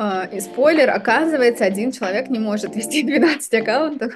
[0.00, 4.12] А, и спойлер, оказывается, один человек не может вести 12 аккаунтов.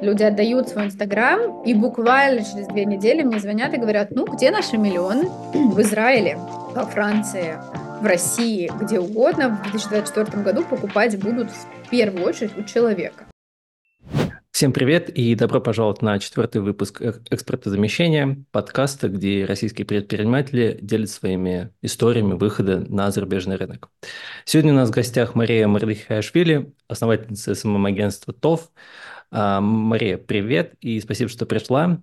[0.00, 4.50] Люди отдают свой Инстаграм, и буквально через две недели мне звонят и говорят, ну, где
[4.50, 5.28] наши миллионы?
[5.52, 6.38] В Израиле,
[6.74, 7.58] во Франции,
[8.00, 13.24] в России, где угодно в 2024 году покупать будут в первую очередь у человека.
[14.56, 21.74] Всем привет и добро пожаловать на четвертый выпуск экспортозамещения, подкаста, где российские предприниматели делятся своими
[21.82, 23.90] историями выхода на зарубежный рынок.
[24.46, 28.72] Сегодня у нас в гостях Мария Мардыхиашвили, основательница СММ-агентства ТОВ.
[29.30, 32.00] А, Мария, привет и спасибо, что пришла.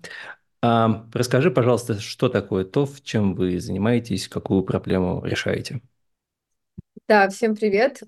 [0.62, 5.82] А, расскажи, пожалуйста, что такое ТОВ, чем вы занимаетесь, какую проблему решаете?
[7.08, 8.04] Да, всем привет.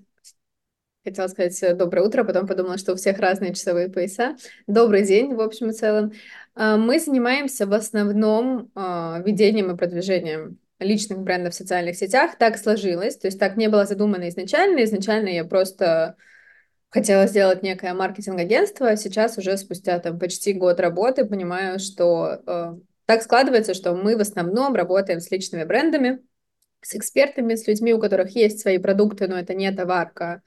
[1.06, 4.34] Хотела сказать э, доброе утро, потом подумала, что у всех разные часовые пояса.
[4.66, 6.10] Добрый день, в общем и целом.
[6.56, 12.36] А, мы занимаемся в основном а, ведением и продвижением личных брендов в социальных сетях.
[12.38, 14.82] Так сложилось, то есть так не было задумано изначально.
[14.82, 16.16] Изначально я просто
[16.88, 22.74] хотела сделать некое маркетинг-агентство, а сейчас уже спустя там почти год работы понимаю, что э,
[23.04, 26.18] так складывается, что мы в основном работаем с личными брендами,
[26.80, 30.42] с экспертами, с людьми, у которых есть свои продукты, но это не товарка,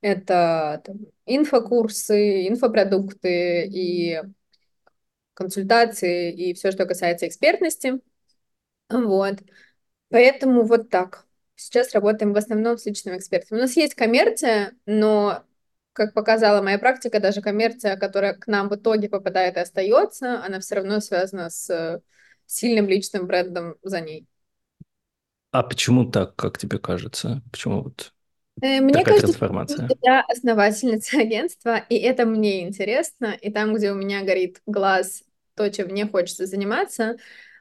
[0.00, 4.22] это там, инфокурсы, инфопродукты и
[5.34, 8.00] консультации и все, что касается экспертности.
[8.88, 9.36] Вот.
[10.08, 11.26] Поэтому вот так.
[11.54, 13.58] Сейчас работаем в основном с личными экспертами.
[13.58, 15.44] У нас есть коммерция, но,
[15.92, 20.60] как показала моя практика, даже коммерция, которая к нам в итоге попадает и остается, она
[20.60, 22.02] все равно связана с
[22.46, 24.26] сильным личным брендом за ней.
[25.52, 27.42] А почему так, как тебе кажется?
[27.52, 28.12] Почему вот
[28.60, 29.86] мне Такая кажется, трансформация.
[29.86, 35.22] что я основательница агентства, и это мне интересно, и там, где у меня горит глаз,
[35.54, 37.16] то, чем мне хочется заниматься,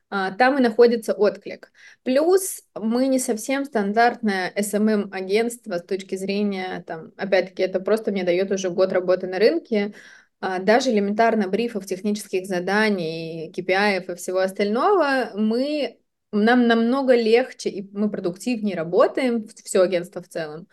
[0.09, 1.71] а, там и находится отклик.
[2.03, 8.51] Плюс мы не совсем стандартное SMM-агентство с точки зрения, там, опять-таки, это просто мне дает
[8.51, 9.93] уже год работы на рынке,
[10.41, 15.99] а, даже элементарно брифов, технических заданий, KPI и всего остального, мы,
[16.31, 20.67] нам намного легче, и мы продуктивнее работаем, все агентство в целом,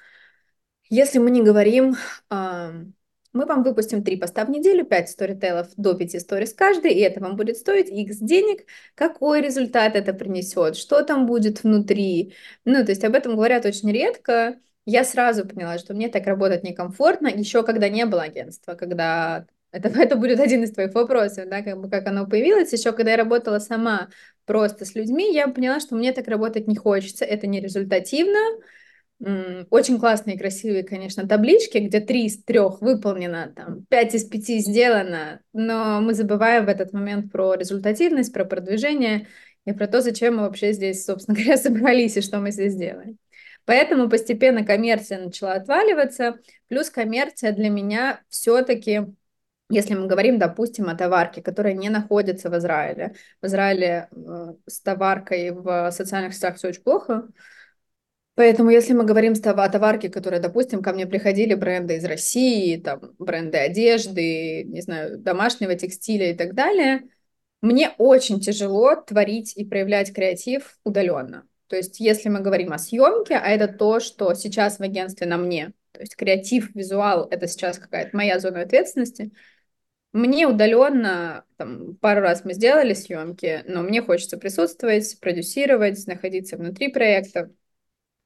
[0.89, 1.97] если мы не говорим,
[3.37, 7.21] мы вам выпустим три поста в неделю, 5 сторителлов до 5 сторис каждый, и это
[7.21, 12.35] вам будет стоить x денег, какой результат это принесет, что там будет внутри.
[12.65, 14.59] Ну, то есть об этом говорят очень редко.
[14.87, 19.89] Я сразу поняла, что мне так работать некомфортно, еще когда не было агентства, когда это,
[20.01, 22.73] это будет один из твоих вопросов, да, как бы как оно появилось.
[22.73, 24.09] Еще когда я работала сама
[24.47, 28.39] просто с людьми, я поняла, что мне так работать не хочется, это не результативно,
[29.19, 35.41] очень классные, красивые, конечно, таблички, где три из трех выполнено, там, пять из пяти сделано,
[35.53, 39.27] но мы забываем в этот момент про результативность, про продвижение
[39.65, 43.19] и про то, зачем мы вообще здесь, собственно говоря, собрались и что мы здесь делаем.
[43.65, 46.39] Поэтому постепенно коммерция начала отваливаться,
[46.69, 49.07] плюс коммерция для меня все-таки
[49.69, 53.15] если мы говорим, допустим, о товарке, которая не находится в Израиле.
[53.43, 57.27] В Израиле э, с товаркой в социальных сетях все очень плохо,
[58.37, 63.15] Поэтому, если мы говорим о товарке, которые, допустим, ко мне приходили бренды из России, там,
[63.19, 67.09] бренды одежды, не знаю, домашнего текстиля и так далее,
[67.63, 71.49] мне очень тяжело творить и проявлять креатив удаленно.
[71.69, 75.39] То есть, если мы говорим о съемке, а это то, что сейчас в агентстве на
[75.39, 79.33] мне, то есть креатив, визуал, это сейчас какая-то моя зона ответственности,
[80.13, 86.89] мне удаленно, там, пару раз мы сделали съемки, но мне хочется присутствовать, продюсировать, находиться внутри
[86.89, 87.51] проекта,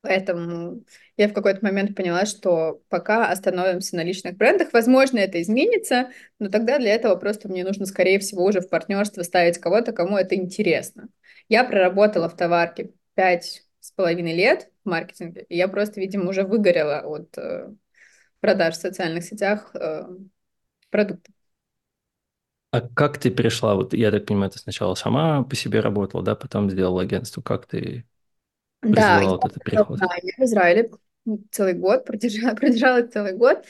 [0.03, 0.83] Поэтому
[1.19, 6.49] я в какой-то момент поняла, что пока остановимся на личных брендах, возможно, это изменится, но
[6.49, 10.35] тогда для этого просто мне нужно, скорее всего, уже в партнерство ставить кого-то, кому это
[10.37, 11.09] интересно.
[11.49, 16.45] Я проработала в товарке пять с половиной лет в маркетинге, и я просто, видимо, уже
[16.45, 17.69] выгорела от э,
[18.41, 20.05] продаж в социальных сетях э,
[20.91, 21.35] продуктов.
[22.73, 23.75] А как ты перешла?
[23.75, 27.43] Вот я так понимаю, ты сначала сама по себе работала, да, потом сделала агентство.
[27.43, 28.07] Как ты
[28.83, 29.99] да, я, вот этот переход?
[29.99, 30.91] Да, я в Израиле
[31.51, 33.65] целый год, продержала, продержала целый год,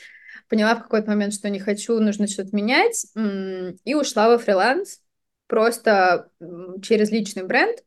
[0.49, 3.07] поняла в какой-то момент, что не хочу, нужно что-то менять,
[3.85, 5.01] и ушла во фриланс
[5.47, 6.31] просто
[6.83, 7.83] через личный бренд,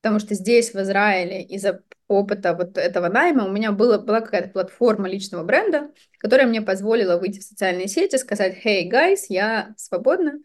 [0.00, 4.50] потому что здесь, в Израиле, из-за опыта вот этого найма у меня было, была какая-то
[4.50, 10.40] платформа личного бренда, которая мне позволила выйти в социальные сети, сказать, hey, guys, я свободна,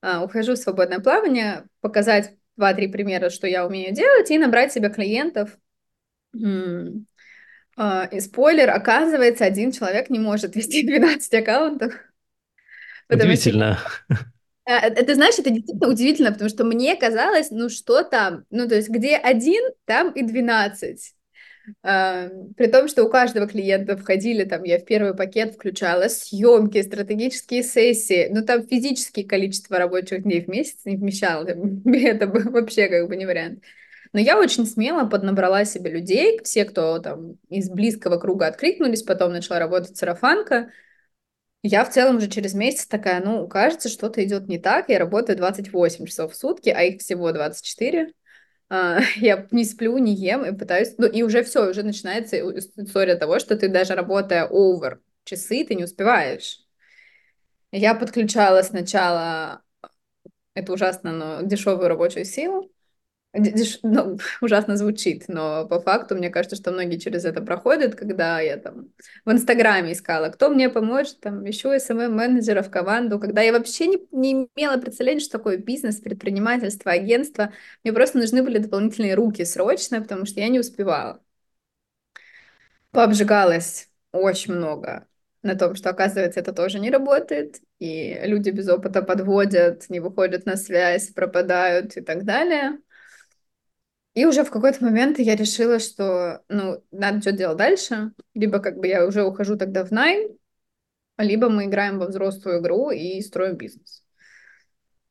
[0.00, 4.90] а, ухожу в свободное плавание, показать два-три примера, что я умею делать, и набрать себе
[4.90, 5.58] клиентов.
[7.76, 11.94] А, и спойлер, оказывается, один человек не может вести 12 аккаунтов.
[13.08, 13.78] Удивительно.
[14.08, 14.16] Что...
[14.66, 18.88] Это, знаешь, это действительно удивительно, потому что мне казалось, ну что там, ну то есть
[18.88, 21.13] где один, там и 12.
[21.82, 27.62] При том, что у каждого клиента входили, там, я в первый пакет включала съемки, стратегические
[27.62, 31.46] сессии, но там физические количество рабочих дней в месяц не вмещало,
[31.84, 33.62] это вообще как бы не вариант.
[34.12, 39.32] Но я очень смело поднабрала себе людей, все, кто там из близкого круга откликнулись, потом
[39.32, 40.70] начала работать сарафанка.
[41.62, 45.36] Я в целом уже через месяц такая, ну, кажется, что-то идет не так, я работаю
[45.36, 48.12] 28 часов в сутки, а их всего 24.
[48.68, 53.16] А, я не сплю, не ем и пытаюсь, ну и уже все, уже начинается история
[53.16, 56.60] того, что ты даже работая over часы, ты не успеваешь.
[57.72, 59.62] Я подключала сначала,
[60.54, 62.70] это ужасно, но дешевую рабочую силу.
[63.82, 68.56] Ну, ужасно звучит, но по факту мне кажется, что многие через это проходят, когда я
[68.58, 68.88] там
[69.24, 73.98] в Инстаграме искала, кто мне поможет, там, ищу SMM-менеджера в команду, когда я вообще не,
[74.12, 77.52] не имела представления, что такое бизнес, предпринимательство, агентство,
[77.82, 81.20] мне просто нужны были дополнительные руки срочно, потому что я не успевала.
[82.90, 85.08] Пообжигалась очень много
[85.42, 90.46] на том, что, оказывается, это тоже не работает, и люди без опыта подводят, не выходят
[90.46, 92.78] на связь, пропадают и так далее.
[94.14, 98.12] И уже в какой-то момент я решила, что, ну, надо что делать дальше.
[98.34, 100.38] Либо как бы я уже ухожу тогда в найм,
[101.18, 104.04] либо мы играем во взрослую игру и строим бизнес.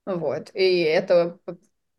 [0.06, 0.52] Вот.
[0.54, 1.38] И это,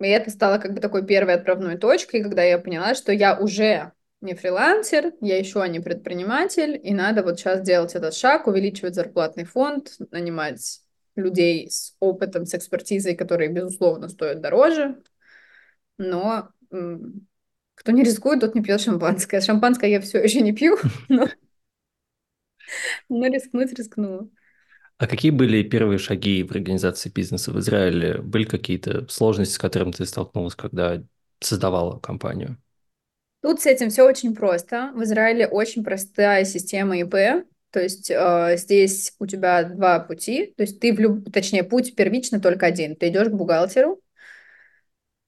[0.01, 3.93] и это стало как бы такой первой отправной точкой, когда я поняла, что я уже
[4.21, 9.45] не фрилансер, я еще не предприниматель, и надо вот сейчас делать этот шаг, увеличивать зарплатный
[9.45, 10.81] фонд, нанимать
[11.17, 15.03] людей с опытом, с экспертизой, которые, безусловно, стоят дороже,
[15.99, 16.51] но
[17.75, 19.41] кто не рискует, тот не пьет шампанское.
[19.41, 20.76] Шампанское я все еще не пью,
[21.09, 21.29] но,
[23.09, 24.29] но рискнуть рискнула.
[24.97, 28.19] А какие были первые шаги в организации бизнеса в Израиле?
[28.19, 31.03] Были какие-то сложности, с которыми ты столкнулась, когда
[31.41, 32.56] создавала компанию?
[33.43, 34.93] Тут с этим все очень просто.
[34.94, 37.44] В Израиле очень простая система ИП.
[37.70, 40.55] То есть э, здесь у тебя два пути.
[40.56, 41.31] То есть ты в люб...
[41.32, 42.94] точнее путь первично только один.
[42.94, 44.00] Ты идешь к бухгалтеру,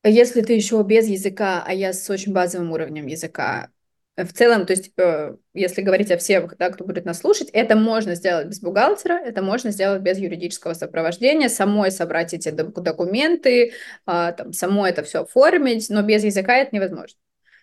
[0.08, 3.70] если ты еще без языка, а я с очень базовым уровнем языка,
[4.16, 7.76] в целом, то есть, э, если говорить о всех, да, кто будет нас слушать, это
[7.76, 13.72] можно сделать без бухгалтера, это можно сделать без юридического сопровождения, самой собрать эти документы, э,
[14.06, 17.18] там, самой это все оформить, но без языка это невозможно.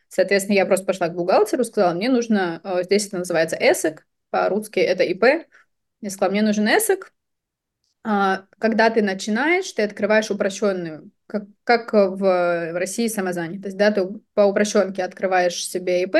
[0.09, 4.79] Соответственно, я просто пошла к бухгалтеру, сказала, мне нужно, э, здесь это называется ЭСЭК, по-русски
[4.79, 5.47] это ИП,
[6.01, 7.13] я сказала, мне нужен ЭСЭК,
[8.03, 14.41] а, когда ты начинаешь, ты открываешь упрощенную, как, как в России самозанятость, да, ты по
[14.41, 16.15] упрощенке открываешь себе ИП,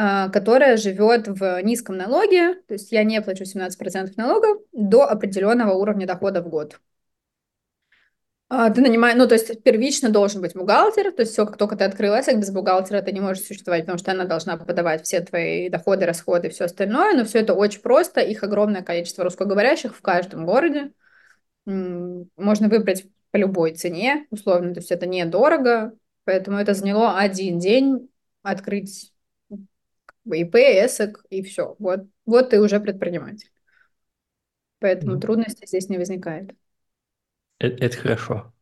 [0.00, 5.72] а, которая живет в низком налоге, то есть я не плачу 17% налогов до определенного
[5.72, 6.78] уровня дохода в год.
[8.50, 11.76] А, ты нанимаешь, ну, то есть первично должен быть бухгалтер, то есть все, как только
[11.76, 15.68] ты открылась, без бухгалтера ты не можешь существовать, потому что она должна подавать все твои
[15.68, 20.46] доходы, расходы, все остальное, но все это очень просто, их огромное количество русскоговорящих в каждом
[20.46, 20.92] городе.
[21.66, 25.92] Можно выбрать по любой цене, условно, то есть это недорого,
[26.24, 28.08] поэтому это заняло один день
[28.42, 29.12] открыть
[30.24, 31.76] ИП, ЭСОК и все.
[31.78, 33.50] Вот, вот ты уже предприниматель.
[34.80, 35.20] Поэтому mm.
[35.20, 36.54] трудностей здесь не возникает.
[37.58, 38.52] Это, это хорошо.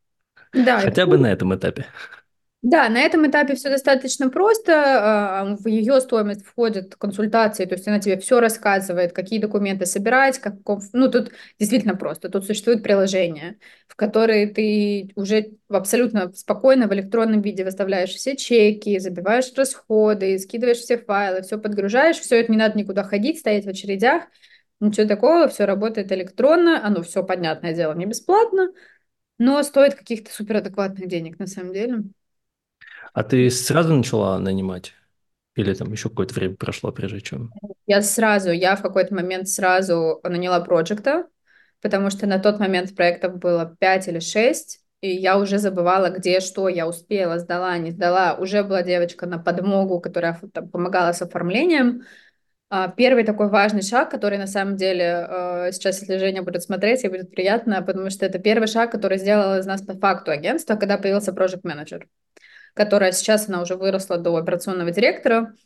[0.52, 1.06] Да, Хотя это...
[1.06, 1.86] бы на этом этапе.
[2.62, 4.72] Да, на этом этапе все достаточно просто.
[5.40, 10.40] А, в ее стоимость входят консультации, то есть она тебе все рассказывает, какие документы собирать,
[10.40, 10.54] как,
[10.92, 12.28] ну тут действительно просто.
[12.28, 18.98] Тут существует приложение, в которое ты уже абсолютно спокойно в электронном виде выставляешь все чеки,
[18.98, 23.68] забиваешь расходы, скидываешь все файлы, все подгружаешь, все это не надо никуда ходить, стоять в
[23.68, 24.25] очередях.
[24.80, 28.72] Ничего такого, все работает электронно, оно все, понятное дело, не бесплатно,
[29.38, 32.04] но стоит каких-то суперадекватных денег на самом деле.
[33.16, 34.92] А ты сразу начала нанимать?
[35.54, 37.50] Или там еще какое-то время прошло, прежде чем?
[37.87, 41.26] Я сразу, я в какой-то момент сразу наняла проекта,
[41.80, 46.40] потому что на тот момент проектов было 5 или 6, и я уже забывала, где
[46.40, 48.35] что я успела, сдала, не сдала.
[48.35, 52.02] Уже была девочка на подмогу, которая там, помогала с оформлением,
[52.68, 57.02] а, первый такой важный шаг, который на самом деле э, сейчас, если Женя будет смотреть,
[57.02, 60.76] ей будет приятно, потому что это первый шаг, который сделал из нас по факту агентство,
[60.76, 62.02] когда появился Project Manager,
[62.76, 65.56] которая сейчас она уже выросла до операционного директора,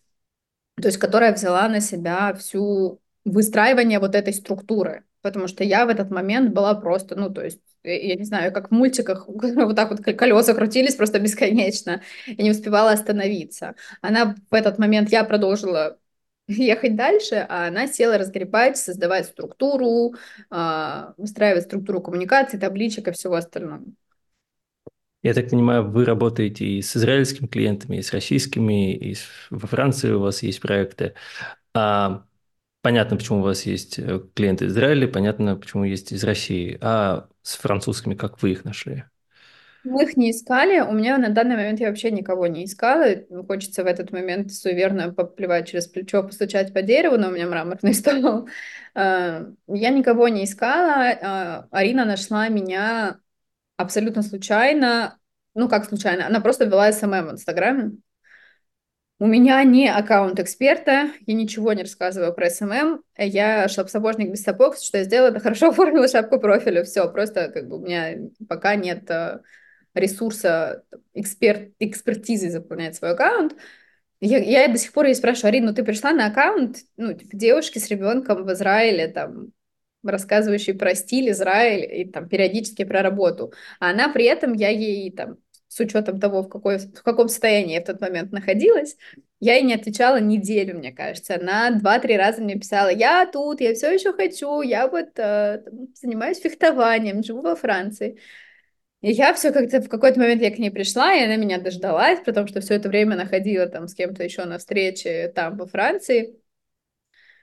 [0.81, 5.89] то есть которая взяла на себя всю выстраивание вот этой структуры, потому что я в
[5.89, 9.91] этот момент была просто, ну, то есть, я не знаю, как в мультиках, вот так
[9.91, 13.75] вот колеса крутились просто бесконечно, и не успевала остановиться.
[14.03, 15.99] Она в этот момент, я продолжила
[16.47, 20.15] ехать дальше, а она села разгребать, создавать структуру,
[20.49, 23.83] а, выстраивать структуру коммуникации, табличек и всего остального.
[25.23, 29.17] Я так понимаю, вы работаете и с израильскими клиентами, и с российскими, и
[29.51, 31.15] во Франции у вас есть проекты.
[31.75, 32.27] А
[32.83, 36.79] понятно, почему у вас есть э, клиенты из Израиля, понятно, почему есть из России.
[36.83, 39.05] А с французскими как вы их нашли?
[39.83, 40.81] Мы их не искали.
[40.81, 43.07] У меня на данный момент я вообще никого не искала.
[43.49, 47.95] Хочется в этот момент суеверно поплевать через плечо, постучать по дереву, но у меня мраморный
[47.95, 48.49] стол.
[48.95, 51.07] А, я никого не искала.
[51.23, 53.21] А, Арина нашла меня
[53.81, 55.19] абсолютно случайно.
[55.55, 56.27] Ну, как случайно?
[56.27, 57.93] Она просто вела SMM в Инстаграме.
[59.19, 63.03] У меня не аккаунт эксперта, я ничего не рассказываю про SMM.
[63.19, 67.69] Я сапожник без сапог, что я сделала, это хорошо оформила шапку профиля, все, просто как
[67.69, 68.17] бы у меня
[68.49, 69.41] пока нет э,
[69.93, 73.55] ресурса, эксперт, экспертизы заполнять свой аккаунт.
[74.21, 77.37] Я, я до сих пор ей спрашиваю, Арина, ну ты пришла на аккаунт ну, типа,
[77.37, 79.53] девушки с ребенком в Израиле, там,
[80.03, 83.53] рассказывающей про стиль Израиль и там периодически про работу.
[83.79, 85.37] А она при этом, я ей там,
[85.69, 88.97] с учетом того, в, какой, в каком состоянии я в тот момент находилась,
[89.39, 91.37] я ей не отвечала неделю, мне кажется.
[91.37, 95.63] Она два-три раза мне писала, я тут, я все еще хочу, я вот э,
[95.95, 98.19] занимаюсь фехтованием, живу во Франции.
[99.01, 102.21] И я все как-то в какой-то момент я к ней пришла, и она меня дождалась,
[102.25, 106.37] потому что все это время находила там с кем-то еще на встрече там во Франции.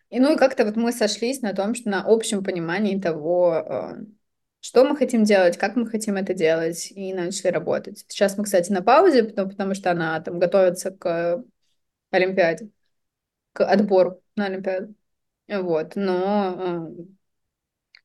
[0.10, 4.06] И ну и как-то вот мы сошлись на том, что на общем понимании того, э,
[4.62, 8.06] что мы хотим делать, как мы хотим это делать, и начали работать.
[8.08, 11.44] Сейчас мы, кстати, на паузе, потому, потому что она там готовится к
[12.12, 12.70] Олимпиаде,
[13.54, 14.96] к отбору на Олимпиаду.
[15.48, 16.56] Вот, но
[16.98, 17.04] э,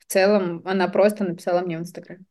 [0.00, 2.24] в целом она просто написала мне в Инстаграме.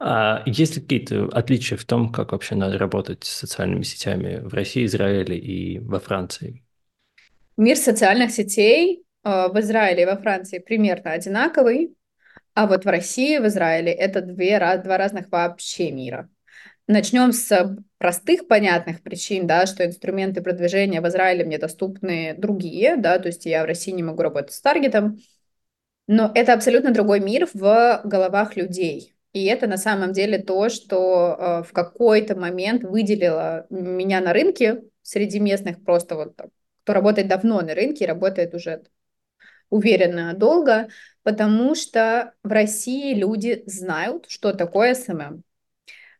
[0.00, 4.52] А есть ли какие-то отличия в том, как вообще надо работать с социальными сетями в
[4.52, 6.64] России, Израиле и во Франции?
[7.62, 11.94] Мир социальных сетей э, в Израиле и во Франции примерно одинаковый,
[12.54, 16.28] а вот в России и в Израиле это две, два разных вообще мира.
[16.88, 23.20] Начнем с простых, понятных причин, да, что инструменты продвижения в Израиле мне доступны другие, да,
[23.20, 25.18] то есть я в России не могу работать с таргетом,
[26.08, 29.14] но это абсолютно другой мир в головах людей.
[29.32, 34.82] И это на самом деле то, что э, в какой-то момент выделило меня на рынке
[35.02, 36.34] среди местных просто вот
[36.84, 38.82] кто работает давно на рынке, работает уже
[39.70, 40.88] уверенно долго,
[41.22, 45.42] потому что в России люди знают, что такое SMM.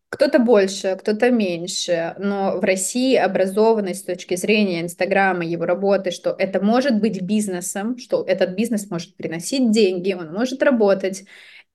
[0.09, 6.35] Кто-то больше, кто-то меньше, но в России образованность с точки зрения Инстаграма, его работы, что
[6.39, 11.25] это может быть бизнесом, что этот бизнес может приносить деньги, он может работать,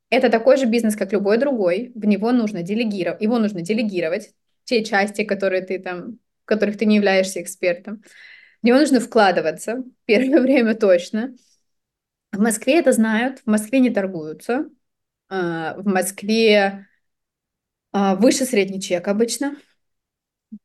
[0.10, 1.92] это такой же бизнес, как любой другой.
[1.96, 6.86] В него нужно делегировать, его нужно делегировать, те части, которые ты там, в которых ты
[6.86, 8.04] не являешься экспертом.
[8.62, 11.36] В него нужно вкладываться, первое время точно.
[12.32, 14.70] В Москве это знают, в Москве не торгуются.
[15.30, 16.88] А, в Москве
[17.92, 19.58] а, выше средний чек обычно.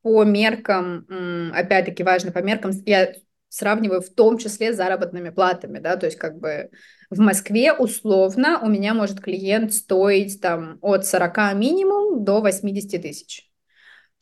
[0.03, 1.07] По меркам,
[1.53, 3.15] опять-таки важно, по меркам, я
[3.49, 6.71] сравниваю в том числе с заработными платами, да, то есть как бы
[7.11, 13.52] в Москве условно у меня может клиент стоить там от 40 минимум до 80 тысяч.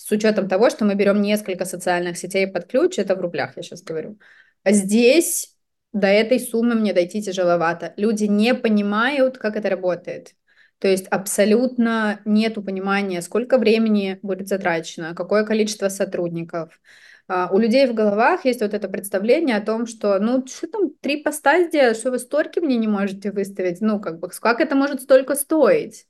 [0.00, 3.62] С учетом того, что мы берем несколько социальных сетей под ключ, это в рублях, я
[3.62, 4.18] сейчас говорю.
[4.64, 5.54] А здесь
[5.92, 7.92] до этой суммы мне дойти тяжеловато.
[7.98, 10.34] Люди не понимают, как это работает.
[10.78, 16.80] То есть абсолютно нет понимания, сколько времени будет затрачено, какое количество сотрудников,
[17.28, 20.90] а, у людей в головах есть вот это представление о том, что, ну, что там,
[21.00, 24.74] три поста сделать, что вы столько мне не можете выставить, ну, как бы, как это
[24.74, 26.06] может столько стоить?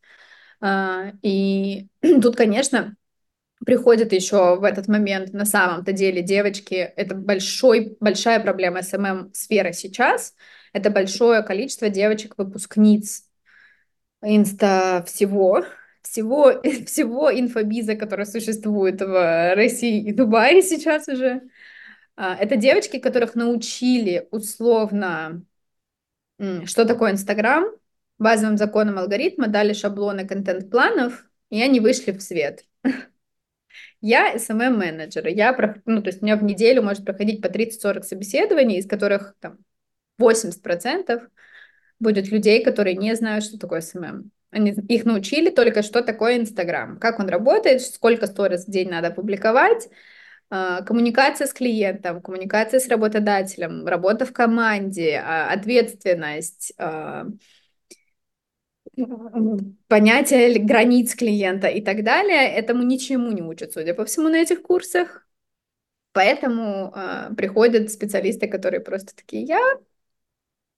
[0.61, 1.88] А, и
[2.23, 2.94] тут, конечно,
[3.64, 10.34] приходит еще в этот момент на самом-то деле девочки, это большой, большая проблема СММ-сферы сейчас,
[10.72, 13.24] это большое количество девочек-выпускниц
[14.22, 15.64] инста всего,
[16.02, 21.42] всего, всего инфобиза, который существует в России и Дубае сейчас уже.
[22.16, 25.42] А, это девочки, которых научили условно,
[26.64, 27.64] что такое Инстаграм,
[28.18, 32.64] базовым законам алгоритма, дали шаблоны контент-планов, и они вышли в свет.
[34.00, 35.54] Я SMM-менеджер, я,
[35.85, 39.59] ну, то есть у меня в неделю может проходить по 30-40 собеседований, из которых там
[40.19, 41.28] 80%
[41.99, 44.30] будет людей, которые не знают, что такое SMM.
[44.50, 49.11] Они, их научили только, что такое Инстаграм, как он работает, сколько сторис в день надо
[49.11, 49.88] публиковать,
[50.49, 57.26] а, коммуникация с клиентом, коммуникация с работодателем, работа в команде, а, ответственность, а,
[59.88, 64.62] понятие границ клиента и так далее, этому ничему не учат, судя по всему, на этих
[64.62, 65.26] курсах.
[66.12, 69.61] Поэтому э, приходят специалисты, которые просто такие, я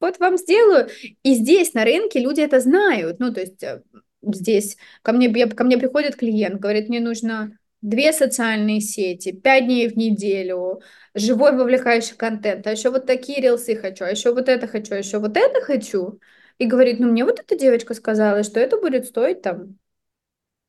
[0.00, 0.88] вот вам сделаю.
[1.22, 3.18] И здесь на рынке люди это знают.
[3.20, 3.82] Ну, то есть э,
[4.22, 9.88] здесь ко мне, ко мне приходит клиент, говорит, мне нужно две социальные сети, пять дней
[9.88, 10.80] в неделю,
[11.14, 14.98] живой вовлекающий контент, а еще вот такие рилсы хочу, а еще вот это хочу, а
[14.98, 16.20] еще вот это хочу.
[16.58, 19.78] И говорит, ну мне вот эта девочка сказала, что это будет стоить там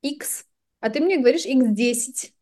[0.01, 0.45] X,
[0.79, 2.33] а ты мне говоришь X10.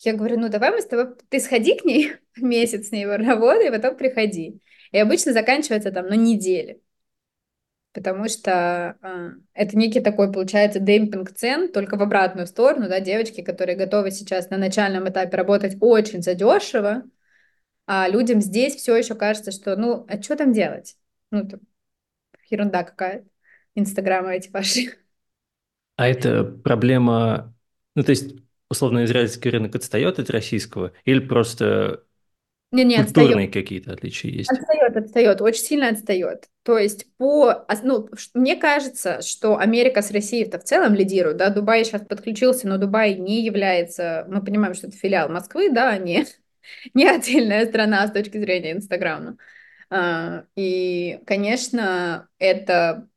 [0.00, 3.70] Я говорю, ну давай мы с тобой, ты сходи к ней месяц с ней работай,
[3.70, 4.60] потом приходи.
[4.92, 6.80] И обычно заканчивается там на неделе
[7.94, 13.40] потому что э, это некий такой, получается, демпинг цен, только в обратную сторону, да, девочки,
[13.40, 17.04] которые готовы сейчас на начальном этапе работать очень задешево,
[17.86, 20.96] а людям здесь все еще кажется, что, ну, а что там делать?
[21.30, 21.48] Ну,
[22.50, 23.26] ерунда какая-то,
[23.74, 24.96] инстаграмы эти ваши.
[25.96, 27.54] А это проблема,
[27.94, 28.34] ну, то есть,
[28.68, 32.04] условно, израильский рынок отстает от российского или просто
[32.74, 34.50] не, не, Культурные какие-то отличия есть?
[34.50, 36.48] Отстает, отстает, очень сильно отстает.
[36.64, 41.84] То есть по, ну, мне кажется, что Америка с Россией-то в целом лидирует, да, Дубай
[41.84, 46.26] сейчас подключился, но Дубай не является, мы понимаем, что это филиал Москвы, да, не,
[46.94, 49.36] не отдельная страна с точки зрения Инстаграма.
[49.90, 53.08] А, и, конечно, это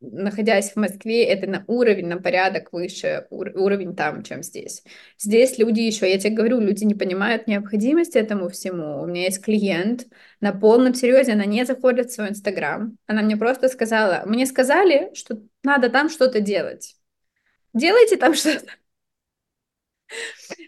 [0.00, 4.84] находясь в Москве, это на уровень, на порядок выше ур- уровень там, чем здесь.
[5.18, 9.02] Здесь люди еще, я тебе говорю, люди не понимают необходимости этому всему.
[9.02, 10.06] У меня есть клиент,
[10.40, 12.96] на полном серьезе она не заходит в свой Инстаграм.
[13.06, 16.96] Она мне просто сказала, мне сказали, что надо там что-то делать.
[17.74, 18.72] Делайте там что-то.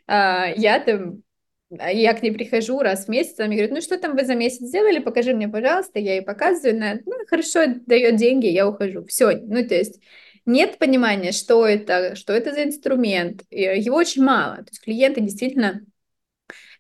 [0.07, 1.23] А, я там
[1.71, 4.35] я к ней прихожу раз в месяц, она мне говорит, ну что там вы за
[4.35, 9.05] месяц сделали, покажи мне, пожалуйста, я ей показываю, она, ну хорошо, дает деньги, я ухожу,
[9.07, 10.01] все, ну то есть
[10.47, 15.83] нет понимания, что это, что это за инструмент, его очень мало, то есть клиенты действительно,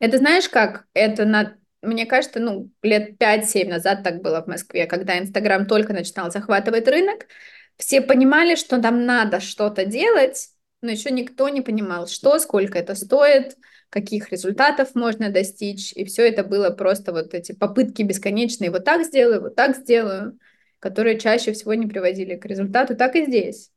[0.00, 4.86] это знаешь как, это на, мне кажется, ну лет 5-7 назад так было в Москве,
[4.86, 7.26] когда Инстаграм только начинал захватывать рынок,
[7.76, 10.48] все понимали, что нам надо что-то делать,
[10.82, 13.56] но еще никто не понимал, что, сколько это стоит,
[13.90, 19.04] каких результатов можно достичь, и все это было просто вот эти попытки бесконечные, вот так
[19.04, 20.38] сделаю, вот так сделаю,
[20.78, 23.70] которые чаще всего не приводили к результату, так и здесь.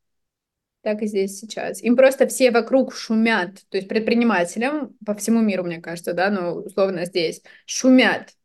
[0.82, 1.82] Так и здесь сейчас.
[1.82, 6.56] Им просто все вокруг шумят, то есть предпринимателям по всему миру, мне кажется, да, но
[6.56, 8.36] условно здесь шумят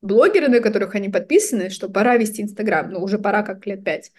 [0.00, 4.12] блогеры, на которых они подписаны, что пора вести Инстаграм, ну уже пора как лет пять.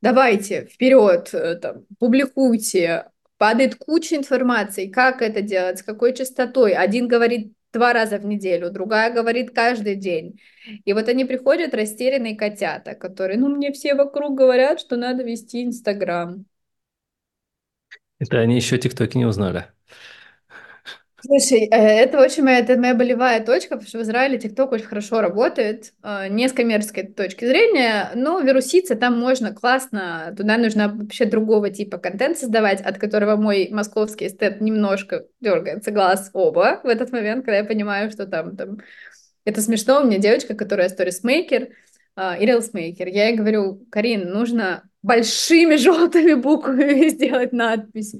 [0.00, 3.06] Давайте, вперед, э, там, публикуйте,
[3.44, 6.72] падает куча информации, как это делать, с какой частотой.
[6.72, 10.40] Один говорит два раза в неделю, другая говорит каждый день.
[10.86, 15.62] И вот они приходят растерянные котята, которые, ну, мне все вокруг говорят, что надо вести
[15.62, 16.46] Инстаграм.
[18.18, 19.73] Это они еще ТикТоки не узнали.
[21.26, 24.84] Слушай, э, это очень моя, это моя болевая точка, потому что в Израиле ТикТок очень
[24.84, 30.88] хорошо работает, э, не с коммерческой точки зрения, но вируситься там можно классно, туда нужно
[30.94, 36.88] вообще другого типа контент создавать, от которого мой московский эстет немножко дергается глаз оба в
[36.88, 38.78] этот момент, когда я понимаю, что там, там...
[39.46, 41.70] Это смешно, у меня девочка, которая сторисмейкер,
[42.16, 48.14] э, и рилсмейкер, я ей говорю, Карин, нужно большими желтыми буквами сделать надпись.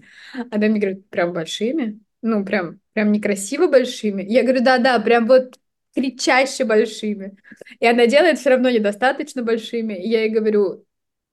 [0.51, 2.01] Она мне говорит, прям большими?
[2.23, 4.23] Ну, прям прям некрасиво большими.
[4.23, 5.59] Я говорю, да-да, прям вот
[5.95, 7.37] кричаще большими.
[7.81, 9.95] И она делает все равно недостаточно большими.
[9.95, 10.87] И я ей говорю,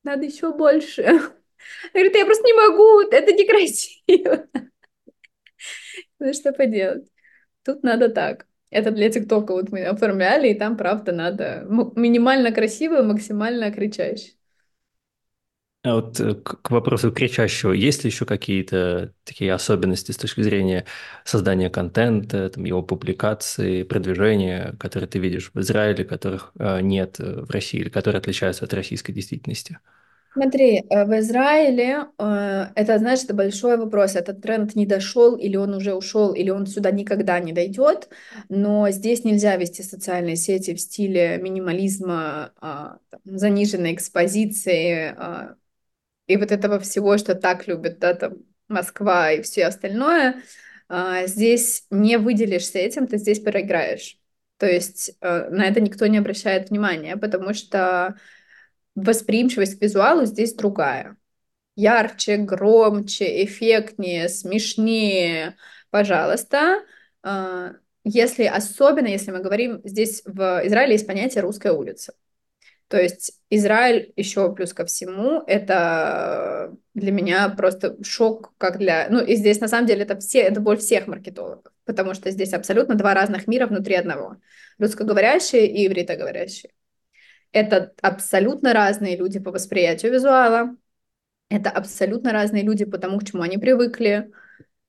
[0.03, 1.03] надо еще больше.
[1.03, 1.31] Она
[1.93, 4.47] говорит, я просто не могу, это некрасиво.
[6.19, 7.07] Ну, что поделать?
[7.63, 8.47] Тут надо так.
[8.69, 14.33] Это для ТикТока вот мы оформляли, и там, правда, надо минимально красиво, максимально кричаще.
[15.83, 20.85] А вот э, к вопросу кричащего, есть ли еще какие-то такие особенности с точки зрения
[21.25, 27.41] создания контента, там, его публикации, продвижения, которые ты видишь в Израиле, которых э, нет э,
[27.41, 29.79] в России, или которые отличаются от российской действительности?
[30.33, 34.15] Смотри, в Израиле это, знаешь, это большой вопрос.
[34.15, 38.07] Этот тренд не дошел, или он уже ушел, или он сюда никогда не дойдет.
[38.47, 45.55] Но здесь нельзя вести социальные сети в стиле минимализма, а, заниженной экспозиции, а,
[46.31, 50.41] и вот этого всего, что так любят, да, там, Москва и все остальное,
[50.87, 54.17] а, здесь не выделишься этим, ты здесь проиграешь.
[54.57, 58.15] То есть а, на это никто не обращает внимания, потому что
[58.95, 61.17] восприимчивость к визуалу здесь другая.
[61.75, 65.55] Ярче, громче, эффектнее, смешнее,
[65.89, 66.83] пожалуйста.
[67.23, 72.13] А, если, особенно если мы говорим, здесь в Израиле есть понятие «русская улица».
[72.91, 79.07] То есть Израиль еще плюс ко всему, это для меня просто шок, как для...
[79.09, 82.51] Ну и здесь на самом деле это, все, это боль всех маркетологов, потому что здесь
[82.51, 84.35] абсолютно два разных мира внутри одного.
[84.77, 86.73] Русскоговорящие и ивритоговорящие.
[87.53, 90.75] Это абсолютно разные люди по восприятию визуала,
[91.47, 94.31] Это абсолютно разные люди по тому, к чему они привыкли.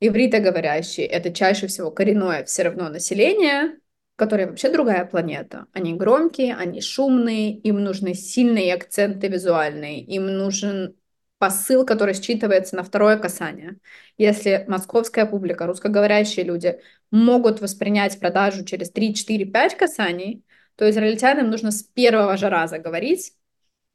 [0.01, 3.79] Ивритоговорящие— это чаще всего коренное все равно население,
[4.23, 5.67] которое вообще другая планета.
[5.73, 10.95] Они громкие, они шумные, им нужны сильные акценты визуальные, им нужен
[11.39, 13.79] посыл, который считывается на второе касание.
[14.19, 16.79] Если московская публика, русскоговорящие люди
[17.11, 20.45] могут воспринять продажу через 3, 4, 5 касаний,
[20.77, 23.33] то израильтянам нужно с первого же раза говорить,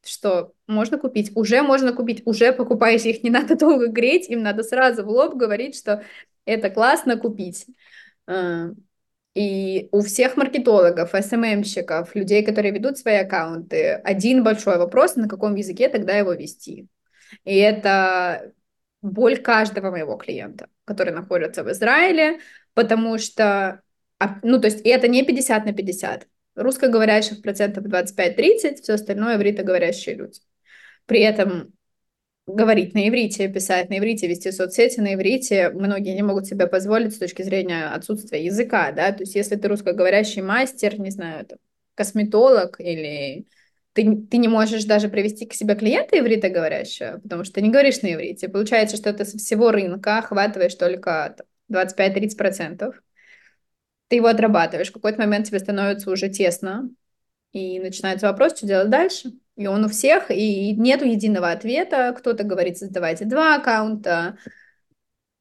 [0.03, 4.63] что можно купить, уже можно купить, уже покупаете их, не надо долго греть, им надо
[4.63, 6.03] сразу в лоб говорить, что
[6.43, 7.65] это классно купить.
[9.37, 15.53] И у всех маркетологов, СММщиков, людей, которые ведут свои аккаунты, один большой вопрос, на каком
[15.53, 16.87] языке тогда его вести.
[17.43, 18.51] И это
[19.03, 22.39] боль каждого моего клиента, который находится в Израиле,
[22.73, 23.81] потому что,
[24.41, 30.15] ну, то есть, и это не 50 на 50 русскоговорящих процентов 25-30, все остальное ивритоговорящие
[30.15, 30.39] люди.
[31.05, 31.76] При этом
[32.47, 37.13] говорить на иврите, писать на иврите, вести соцсети на иврите, многие не могут себе позволить
[37.13, 41.57] с точки зрения отсутствия языка, да, то есть если ты русскоговорящий мастер, не знаю, там,
[41.95, 43.47] косметолог или
[43.93, 48.01] ты, ты не можешь даже привести к себе клиента ивритоговорящего, потому что ты не говоришь
[48.01, 48.47] на иврите.
[48.47, 51.35] Получается, что ты со всего рынка охватываешь только
[51.67, 53.01] 25-30%,
[54.07, 56.89] ты его отрабатываешь, в какой-то момент тебе становится уже тесно,
[57.51, 59.31] и начинается вопрос, что делать дальше.
[59.57, 62.13] И он у всех, и нету единого ответа.
[62.17, 64.37] Кто-то говорит, создавайте два аккаунта,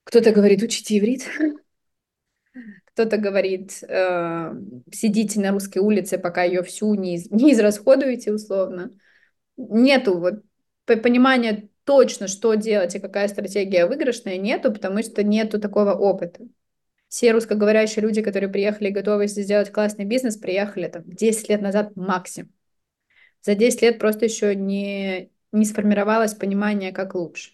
[0.04, 1.28] кто-то говорит, учите иврит,
[2.86, 4.52] кто-то говорит, э,
[4.90, 8.90] сидите на русской улице, пока ее всю не, не израсходуете условно.
[9.56, 10.42] Нету вот
[10.86, 16.42] понимания точно, что делать и какая стратегия выигрышная, нету, потому что нету такого опыта
[17.08, 21.96] все русскоговорящие люди, которые приехали и готовы сделать классный бизнес, приехали там 10 лет назад
[21.96, 22.52] максимум.
[23.46, 27.52] За 10 лет просто еще не, не сформировалось понимание, как лучше.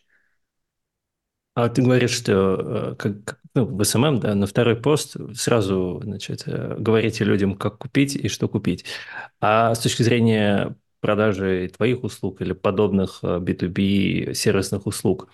[1.55, 6.45] А ты говоришь, что э, как, ну, в SMM, да, на второй пост сразу, значит,
[6.47, 8.87] э, говорите людям, как купить и что купить.
[9.39, 15.29] А с точки зрения продажи твоих услуг или подобных B2B э, сервисных услуг,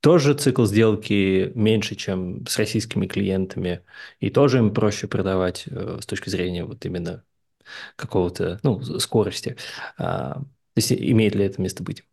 [0.00, 3.84] тоже цикл сделки меньше, чем с российскими клиентами,
[4.18, 7.24] и тоже им проще продавать с точки зрения вот именно
[7.96, 9.56] какого-то, ну, скорости.
[9.98, 12.04] А, то есть имеет ли это место быть?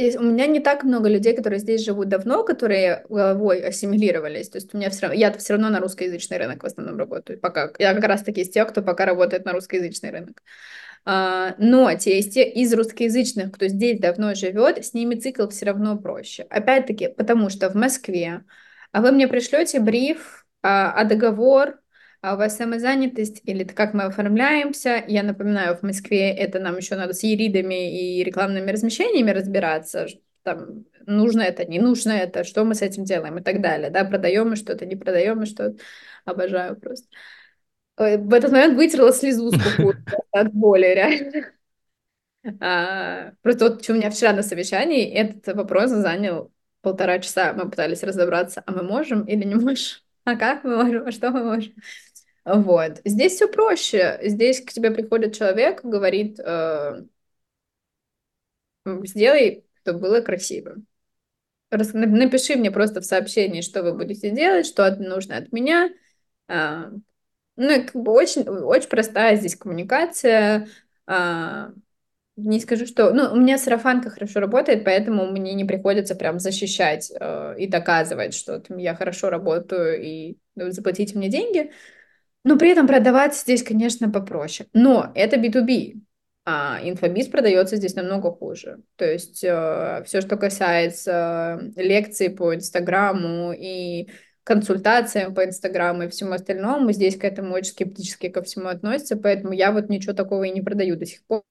[0.00, 4.48] у меня не так много людей, которые здесь живут давно, которые головой ассимилировались.
[4.48, 7.40] То есть у меня все равно, я все равно на русскоязычный рынок в основном работаю.
[7.40, 10.40] Пока я как раз таки из тех, кто пока работает на русскоязычный рынок.
[11.04, 15.66] А, но те из, те, из русскоязычных, кто здесь давно живет, с ними цикл все
[15.66, 16.44] равно проще.
[16.44, 18.44] Опять-таки, потому что в Москве
[18.92, 21.80] а вы мне пришлете бриф, а, а договор,
[22.20, 25.04] а у вас самозанятость или как мы оформляемся.
[25.06, 30.06] Я напоминаю, в Москве это нам еще надо с еридами и рекламными размещениями разбираться,
[30.42, 34.04] там, нужно это, не нужно это, что мы с этим делаем и так далее, да,
[34.04, 35.82] продаем мы что-то, не продаем мы что-то,
[36.24, 37.08] обожаю просто.
[37.96, 39.96] В этот момент вытерла слезу скупую
[40.32, 41.52] от боли, реально.
[42.60, 47.52] А, просто вот что у меня вчера на совещании этот вопрос занял полтора часа.
[47.52, 51.30] Мы пытались разобраться, а мы можем или не можем, а как мы можем, а что
[51.30, 51.74] мы можем.
[52.56, 53.00] Вот.
[53.04, 54.18] Здесь все проще.
[54.22, 57.02] Здесь к тебе приходит человек, говорит, э,
[59.04, 60.76] сделай, чтобы было красиво.
[61.70, 65.90] Напиши мне просто в сообщении, что вы будете делать, что нужно от меня.
[66.48, 66.90] А,
[67.56, 70.68] ну, как бы очень, очень простая здесь коммуникация.
[71.06, 71.70] А,
[72.36, 73.12] не скажу, что...
[73.12, 78.32] Ну, у меня сарафанка хорошо работает, поэтому мне не приходится прям защищать э, и доказывать,
[78.32, 81.72] что там, я хорошо работаю и ну, заплатите мне деньги.
[82.48, 84.70] Но при этом продавать здесь, конечно, попроще.
[84.72, 86.00] Но это B2B,
[86.46, 88.78] а инфобиз продается здесь намного хуже.
[88.96, 94.08] То есть э, все, что касается лекций по Инстаграму и
[94.44, 96.90] консультациям по Инстаграму и всему остальному.
[96.90, 100.62] Здесь к этому очень скептически ко всему относятся, поэтому я вот ничего такого и не
[100.62, 101.42] продаю до сих пор,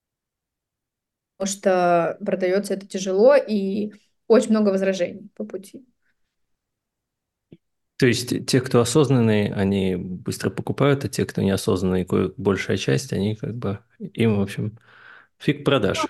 [1.37, 3.91] потому что продается это тяжело и
[4.27, 5.85] очень много возражений по пути.
[7.97, 12.05] То есть те, кто осознанные, они быстро покупают, а те, кто неосознанные,
[12.37, 14.77] большая часть, они как бы, им, в общем,
[15.39, 16.05] фиг продаж.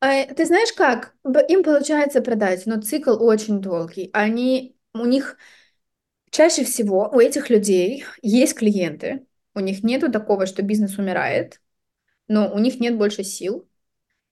[0.00, 1.14] А, ты знаешь как?
[1.48, 4.10] Им получается продать, но цикл очень долгий.
[4.12, 5.38] Они, у них
[6.34, 11.60] Чаще всего у этих людей есть клиенты, у них нету такого, что бизнес умирает,
[12.26, 13.68] но у них нет больше сил,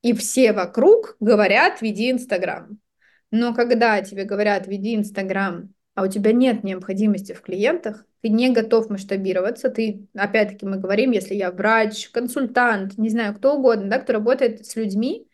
[0.02, 2.81] и все вокруг говорят, веди Инстаграм.
[3.31, 8.50] Но когда тебе говорят, веди Инстаграм, а у тебя нет необходимости в клиентах, ты не
[8.52, 13.98] готов масштабироваться, ты, опять-таки мы говорим, если я врач, консультант, не знаю, кто угодно, да,
[13.98, 15.28] кто работает с людьми,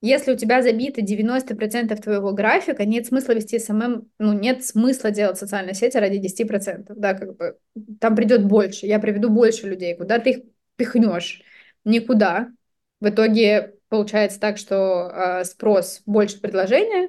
[0.00, 5.38] Если у тебя забито 90% твоего графика, нет смысла вести SMM, ну, нет смысла делать
[5.38, 7.56] социальные сети ради 10%, да, как бы,
[8.00, 10.38] там придет больше, я приведу больше людей, куда ты их
[10.76, 11.42] пихнешь?
[11.84, 12.52] Никуда.
[13.00, 15.10] В итоге получается так, что
[15.40, 17.08] э, спрос больше предложения,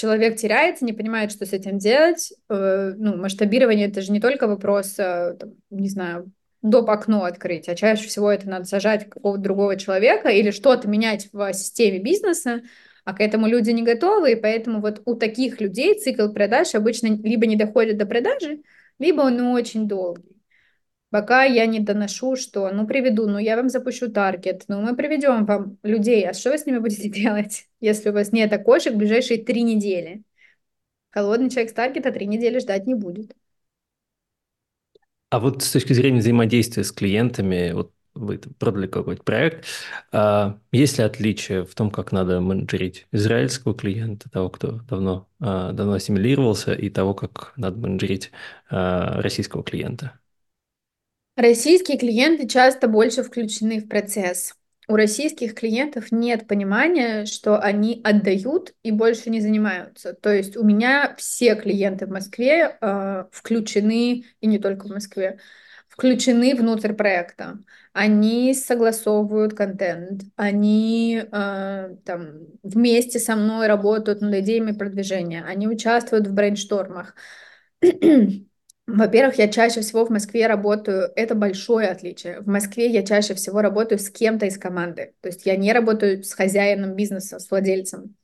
[0.00, 2.32] человек теряется, не понимает, что с этим делать.
[2.48, 6.32] Э, ну, масштабирование это же не только вопрос, э, там, не знаю,
[6.62, 6.88] доп.
[6.88, 11.52] окно открыть, а чаще всего это надо сажать какого-то другого человека или что-то менять в
[11.52, 12.62] системе бизнеса,
[13.04, 17.08] а к этому люди не готовы, и поэтому вот у таких людей цикл продаж обычно
[17.08, 18.62] либо не доходит до продажи,
[18.98, 20.39] либо он очень долгий.
[21.10, 25.44] Пока я не доношу, что, ну, приведу, ну, я вам запущу таргет, ну, мы приведем
[25.44, 28.96] вам людей, а что вы с ними будете делать, если у вас нет окошек в
[28.96, 30.22] ближайшие три недели?
[31.10, 33.34] Холодный человек с таргета три недели ждать не будет.
[35.30, 39.64] А вот с точки зрения взаимодействия с клиентами, вот вы продали какой-то проект,
[40.12, 45.72] а есть ли отличие в том, как надо менеджерить израильского клиента, того, кто давно, а,
[45.72, 48.32] давно ассимилировался, и того, как надо менеджерить
[48.68, 50.18] а, российского клиента?
[51.36, 54.54] Российские клиенты часто больше включены в процесс.
[54.88, 60.14] У российских клиентов нет понимания, что они отдают и больше не занимаются.
[60.14, 65.38] То есть у меня все клиенты в Москве э, включены, и не только в Москве,
[65.88, 67.60] включены внутрь проекта.
[67.92, 76.26] Они согласовывают контент, они э, там, вместе со мной работают над идеями продвижения, они участвуют
[76.26, 77.14] в брейнштормах.
[78.96, 82.40] Во-первых, я чаще всего в Москве работаю, это большое отличие.
[82.40, 85.14] В Москве я чаще всего работаю с кем-то из команды.
[85.20, 88.16] То есть я не работаю с хозяином бизнеса, с владельцем.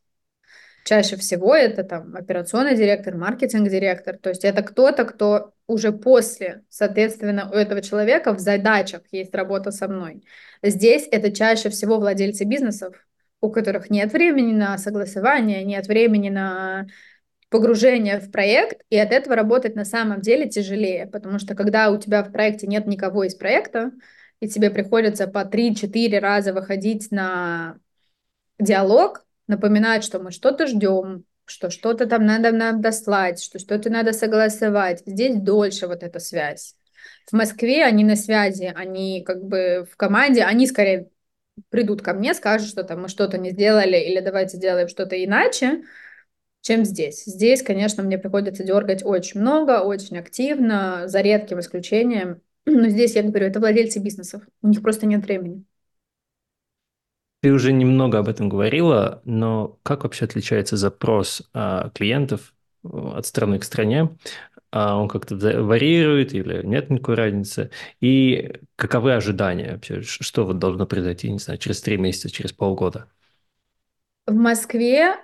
[0.85, 4.19] Чаще всего это там операционный директор, маркетинг-директор.
[4.19, 9.71] То есть это кто-то, кто уже после, соответственно, у этого человека в задачах есть работа
[9.71, 10.25] со мной.
[10.63, 12.95] Здесь это чаще всего владельцы бизнесов,
[13.41, 16.87] у которых нет времени на согласование, нет времени на
[17.57, 21.97] погружение в проект, и от этого работать на самом деле тяжелее, потому что когда у
[21.97, 23.93] тебя в проекте нет никого из проекта,
[24.41, 27.79] и тебе приходится по 3-4 раза выходить на
[28.59, 34.13] диалог, напоминать, что мы что-то ждем, что что-то там надо нам дослать, что что-то надо
[34.13, 35.03] согласовать.
[35.07, 36.75] Здесь дольше вот эта связь.
[37.27, 41.09] В Москве они на связи, они как бы в команде, они скорее
[41.71, 45.85] придут ко мне, скажут, что там мы что-то не сделали или давайте сделаем что-то иначе,
[46.67, 47.25] чем здесь.
[47.25, 52.41] Здесь, конечно, мне приходится дергать очень много, очень активно, за редким исключением.
[52.67, 54.43] Но здесь, я говорю, это владельцы бизнесов.
[54.63, 55.65] У них просто нет времени.
[57.41, 63.27] Ты уже немного об этом говорила, но как вообще отличается запрос а, клиентов э, от
[63.27, 64.17] страны к стране?
[64.73, 67.71] А он как-то варьирует или нет никакой разницы?
[68.01, 70.03] И каковы ожидания вообще?
[70.03, 73.07] Что вот должно произойти, не знаю, через три месяца, через полгода?
[74.27, 75.15] В Москве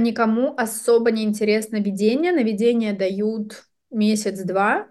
[0.00, 2.32] никому особо не интересно ведение.
[2.32, 4.88] На ведение дают месяц-два,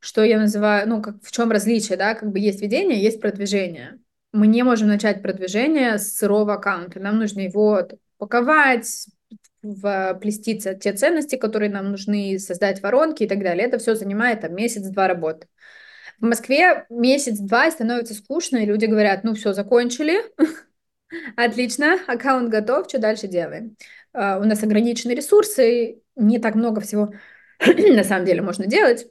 [0.00, 3.98] что я называю, ну, как, в чем различие, да, как бы есть ведение, есть продвижение.
[4.32, 7.00] Мы не можем начать продвижение с сырого аккаунта.
[7.00, 9.06] Нам нужно его паковать,
[9.62, 13.66] вплести те ценности, которые нам нужны, создать воронки и так далее.
[13.66, 15.48] Это все занимает там месяц-два работы.
[16.20, 20.22] В Москве месяц-два становится скучно, и люди говорят, ну все, закончили,
[21.36, 23.76] отлично, аккаунт готов, что дальше делаем?
[24.16, 27.12] А, у нас ограничены ресурсы, не так много всего
[27.60, 29.06] на самом деле можно делать,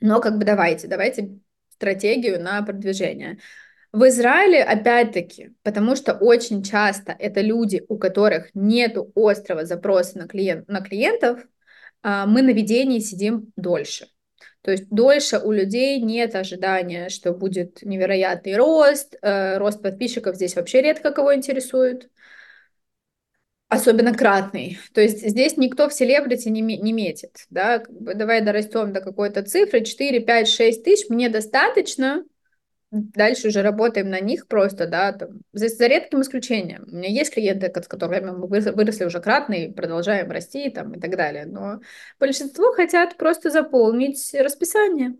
[0.00, 3.38] но как бы давайте, давайте стратегию на продвижение.
[3.92, 10.28] В Израиле, опять-таки, потому что очень часто это люди, у которых нет острого запроса на,
[10.28, 11.44] клиент, на клиентов,
[12.02, 14.06] а, мы на ведении сидим дольше.
[14.62, 20.54] То есть дольше у людей нет ожидания, что будет невероятный рост, э, рост подписчиков здесь
[20.56, 22.10] вообще редко кого интересует
[23.68, 24.78] особенно кратный.
[24.94, 29.84] То есть здесь никто в селебрити не, не метит, да, давай дорастем до какой-то цифры,
[29.84, 32.24] 4, 5, 6 тысяч, мне достаточно,
[32.90, 36.84] дальше уже работаем на них просто, да, там, за, за редким исключением.
[36.90, 41.00] У меня есть клиенты, с которыми мы выросли уже кратно и продолжаем расти там, и
[41.00, 41.80] так далее, но
[42.18, 45.14] большинство хотят просто заполнить расписание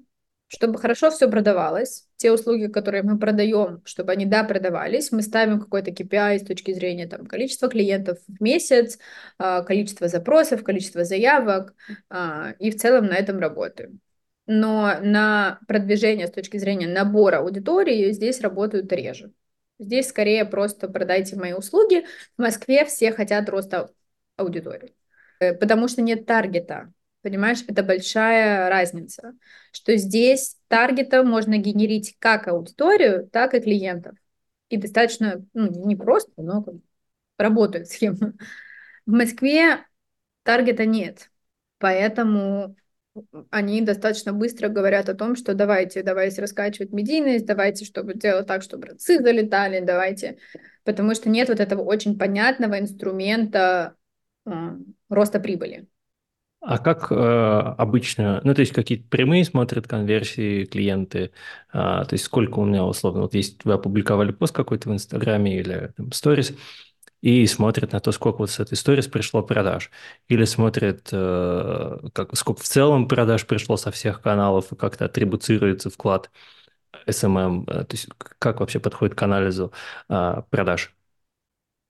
[0.49, 5.61] чтобы хорошо все продавалось, те услуги, которые мы продаем, чтобы они, да, продавались, мы ставим
[5.61, 8.99] какой-то KPI с точки зрения там, количества клиентов в месяц,
[9.39, 11.75] а, количество запросов, количество заявок,
[12.09, 14.01] а, и в целом на этом работаем.
[14.47, 19.33] Но на продвижение с точки зрения набора аудитории здесь работают реже.
[19.79, 22.07] Здесь скорее просто продайте мои услуги.
[22.39, 23.91] В Москве все хотят роста
[24.37, 24.95] аудитории,
[25.41, 26.93] э, потому что нет таргета.
[27.23, 29.35] Понимаешь, это большая разница,
[29.73, 34.17] что здесь таргетом можно генерить как аудиторию, так и клиентов.
[34.69, 36.65] И достаточно, ну, не просто, но
[37.37, 38.35] работают схемы.
[39.07, 39.85] В Москве
[40.45, 41.31] таргета нет,
[41.79, 42.77] поэтому
[43.51, 48.63] они достаточно быстро говорят о том, что давайте, давайте раскачивать медийность, давайте, чтобы делать так,
[48.63, 50.39] чтобы братцы залетали, давайте,
[50.85, 53.97] потому что нет вот этого очень понятного инструмента
[54.47, 54.51] э,
[55.09, 55.89] роста прибыли.
[56.61, 61.31] А как э, обычно, ну, то есть какие-то прямые смотрят конверсии клиенты,
[61.73, 65.61] э, то есть сколько у меня условно, вот есть, вы опубликовали пост какой-то в Инстаграме
[65.61, 66.53] или там, сторис,
[67.21, 69.91] и смотрят на то, сколько вот с этой сторис пришло продаж.
[70.29, 75.91] Или смотрят, э, как, сколько в целом продаж пришло со всех каналов и как-то атрибуцируется
[75.91, 76.31] вклад
[77.07, 79.73] SMM, э, то есть как вообще подходит к анализу
[80.09, 80.93] э, продаж?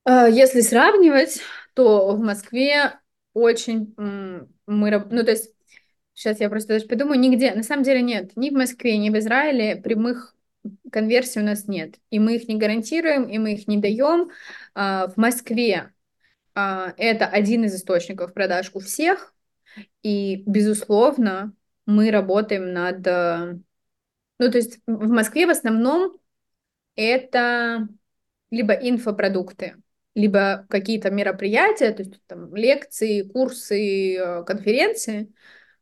[0.07, 1.40] Если сравнивать,
[1.74, 2.98] то в Москве
[3.35, 3.94] очень
[4.68, 5.52] мы, ну то есть
[6.14, 9.18] сейчас я просто даже подумаю, нигде, на самом деле нет, ни в Москве, ни в
[9.18, 10.35] Израиле прямых
[10.92, 14.31] конверсий у нас нет, и мы их не гарантируем, и мы их не даем.
[14.74, 15.92] А, в Москве
[16.54, 19.35] а, это один из источников продаж у всех,
[20.02, 21.54] и безусловно
[21.87, 22.98] мы работаем над,
[24.38, 26.18] ну то есть в Москве в основном
[26.96, 27.88] это
[28.50, 29.76] либо инфопродукты,
[30.18, 35.33] либо какие-то мероприятия, то есть там лекции, курсы, э, конференции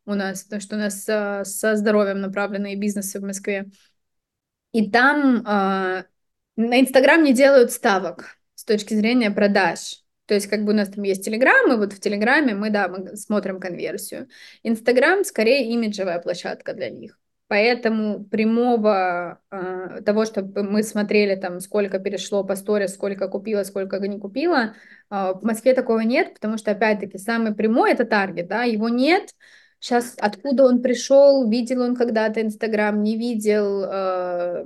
[0.04, 3.70] у нас, потому что у нас э, со здоровьем направленные бизнесы в Москве.
[4.72, 6.04] И там э,
[6.56, 10.02] на Инстаграм не делают ставок с точки зрения продаж.
[10.26, 12.88] То есть как бы у нас там есть Телеграм, и вот в Телеграме мы, да,
[12.88, 14.28] мы смотрим конверсию.
[14.62, 17.18] Инстаграм скорее имиджевая площадка для них.
[17.48, 24.00] Поэтому прямого э, того, чтобы мы смотрели там, сколько перешло по сторис, сколько купила, сколько
[24.00, 24.74] не купила,
[25.10, 29.30] э, в Москве такого нет, потому что, опять-таки, самый прямой это таргет, да, его нет.
[29.78, 34.64] Сейчас откуда он пришел, видел он когда-то Инстаграм, не видел, э,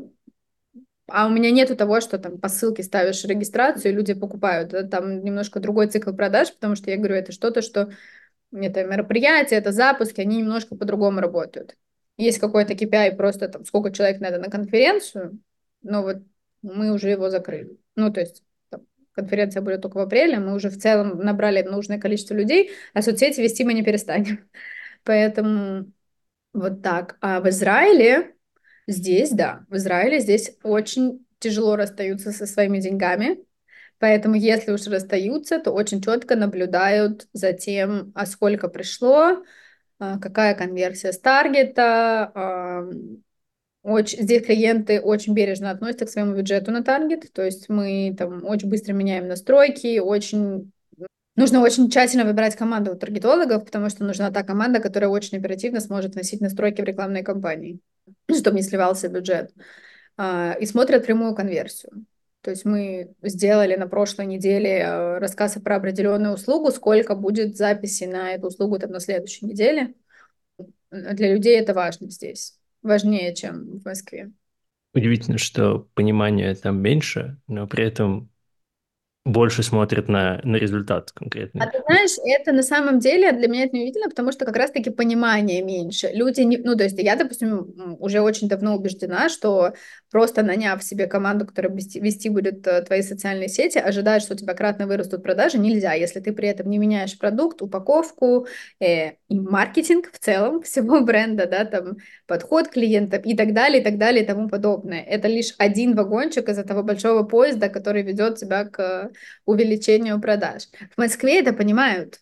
[1.09, 4.73] а у меня нету того, что там по ссылке ставишь регистрацию, и люди покупают.
[4.73, 7.91] Это там немножко другой цикл продаж, потому что я говорю, это что-то, что
[8.53, 11.77] это мероприятие, это запуски, они немножко по-другому работают
[12.21, 15.41] есть какой-то KPI, просто там сколько человек надо на конференцию,
[15.83, 16.19] но вот
[16.63, 17.79] мы уже его закрыли.
[17.97, 21.99] Ну, то есть там, конференция будет только в апреле, мы уже в целом набрали нужное
[21.99, 24.49] количество людей, а соцсети вести мы не перестанем.
[25.05, 25.93] Поэтому
[26.53, 27.17] вот так.
[27.21, 28.35] А в Израиле
[28.87, 33.39] здесь, да, в Израиле здесь очень тяжело расстаются со своими деньгами,
[34.01, 39.43] Поэтому, если уж расстаются, то очень четко наблюдают за тем, а сколько пришло, а,
[40.21, 42.87] какая конверсия с таргета.
[43.83, 48.45] Очень, здесь клиенты очень бережно относятся к своему бюджету на таргет, то есть мы там
[48.45, 50.71] очень быстро меняем настройки, очень
[51.41, 56.13] Нужно очень тщательно выбирать команду таргетологов, потому что нужна та команда, которая очень оперативно сможет
[56.13, 57.81] вносить настройки в рекламной кампании,
[58.39, 59.51] чтобы не сливался бюджет.
[60.19, 62.05] А, и смотрят прямую конверсию.
[62.43, 68.05] То есть мы сделали на прошлой неделе э, рассказ про определенную услугу, сколько будет записи
[68.05, 69.95] на эту услугу там на следующей неделе.
[70.91, 74.33] Для людей это важно здесь, важнее, чем в Москве.
[74.95, 78.31] Удивительно, что понимания там меньше, но при этом
[79.27, 81.61] больше смотрят на, на результат конкретный.
[81.61, 84.89] А ты знаешь, это на самом деле для меня это неудивительно, потому что как раз-таки
[84.89, 86.11] понимания меньше.
[86.15, 89.75] Люди, не, ну, то есть я, допустим, уже очень давно убеждена, что
[90.11, 94.55] просто наняв себе команду, которая вести, будет э, твои социальные сети, ожидать, что у тебя
[94.55, 98.47] кратно вырастут продажи, нельзя, если ты при этом не меняешь продукт, упаковку
[98.81, 103.85] э, и маркетинг в целом всего бренда, да, там, подход клиентов и так далее, и
[103.85, 105.03] так далее, и тому подобное.
[105.03, 109.11] Это лишь один вагончик из этого большого поезда, который ведет тебя к
[109.45, 110.69] увеличению продаж.
[110.95, 112.21] В Москве это понимают.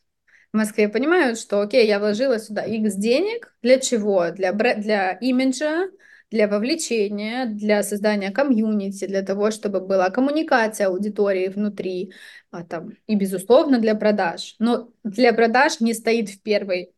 [0.52, 3.54] В Москве понимают, что, окей, я вложила сюда X денег.
[3.62, 4.30] Для чего?
[4.30, 5.88] Для, для имиджа,
[6.30, 12.12] для вовлечения, для создания комьюнити, для того, чтобы была коммуникация аудитории внутри,
[12.50, 14.56] а, там, и, безусловно, для продаж.
[14.58, 16.92] Но для продаж не стоит в, первой,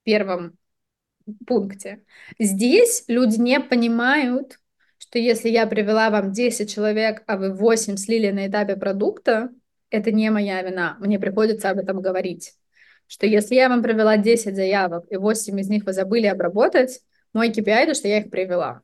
[0.00, 0.58] в первом
[1.46, 2.02] пункте.
[2.38, 4.59] Здесь люди не понимают,
[5.00, 9.48] что если я привела вам 10 человек, а вы 8 слили на этапе продукта,
[9.88, 12.52] это не моя вина, мне приходится об этом говорить.
[13.06, 17.00] Что если я вам провела 10 заявок, и 8 из них вы забыли обработать,
[17.32, 18.82] мой KPI это, что я их привела.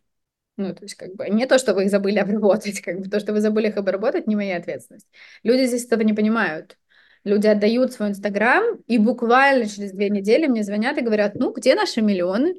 [0.57, 3.21] Ну, то есть, как бы, не то, что вы их забыли обработать, как бы, то,
[3.21, 5.07] что вы забыли их обработать, не моя ответственность.
[5.43, 6.79] Люди здесь этого не понимают.
[7.25, 11.75] Люди отдают свой Инстаграм, и буквально через две недели мне звонят и говорят, ну, где
[11.75, 12.55] наши миллионы?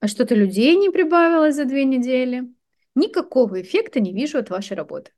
[0.00, 2.54] А что-то людей не прибавилось за две недели.
[2.96, 5.12] Никакого эффекта не вижу от вашей работы.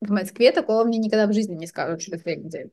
[0.00, 2.70] В Москве такого мне никогда в жизни не скажут через две недели.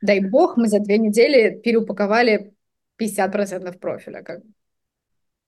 [0.00, 2.54] Дай бог, мы за две недели переупаковали
[2.96, 4.22] 50% профиля.
[4.22, 4.40] Как.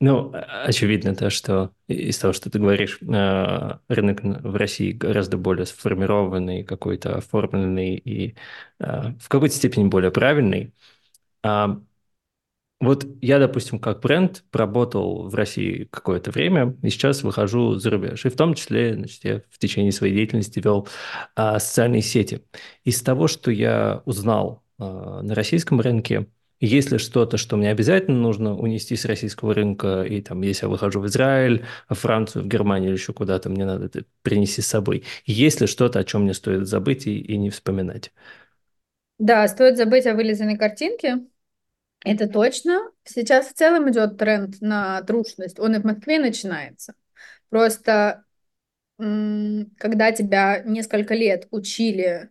[0.00, 5.66] Ну, очевидно, то, что из того, что ты говоришь, э, рынок в России гораздо более
[5.66, 8.36] сформированный, какой-то оформленный и
[8.80, 10.74] э, в какой-то степени более правильный.
[12.84, 18.24] Вот я, допустим, как бренд проработал в России какое-то время, и сейчас выхожу за рубеж.
[18.26, 20.86] И в том числе, значит, я в течение своей деятельности вел
[21.34, 22.42] а, социальные сети.
[22.84, 26.26] Из того, что я узнал а, на российском рынке,
[26.60, 31.00] если что-то, что мне обязательно нужно унести с российского рынка, и там, если я выхожу
[31.00, 35.04] в Израиль, в Францию, в Германию или еще куда-то, мне надо это принести с собой.
[35.26, 38.12] Есть ли что-то, о чем мне стоит забыть и, и не вспоминать?
[39.18, 41.20] Да, стоит забыть о вылизанной картинке,
[42.04, 42.90] это точно.
[43.04, 45.58] Сейчас в целом идет тренд на трушность.
[45.58, 46.94] Он и в Москве начинается.
[47.48, 48.24] Просто
[48.96, 52.30] когда тебя несколько лет учили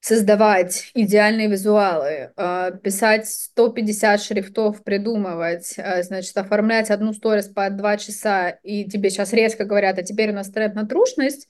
[0.00, 7.96] создавать идеальные визуалы, а, писать 150 шрифтов, придумывать, а, значит, оформлять одну сторис по два
[7.96, 11.48] часа, и тебе сейчас резко говорят, а теперь у нас тренд на трушность,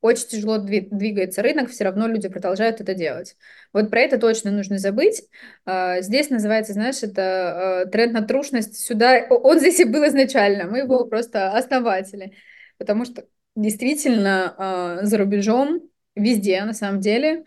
[0.00, 3.36] очень тяжело двигается рынок, все равно люди продолжают это делать.
[3.72, 5.22] Вот про это точно нужно забыть.
[5.66, 8.76] А, здесь называется, знаешь, это а, тренд на трушность.
[8.76, 12.34] Сюда, он здесь и был изначально, мы его просто основатели.
[12.78, 15.82] Потому что действительно а, за рубежом,
[16.14, 17.44] везде на самом деле,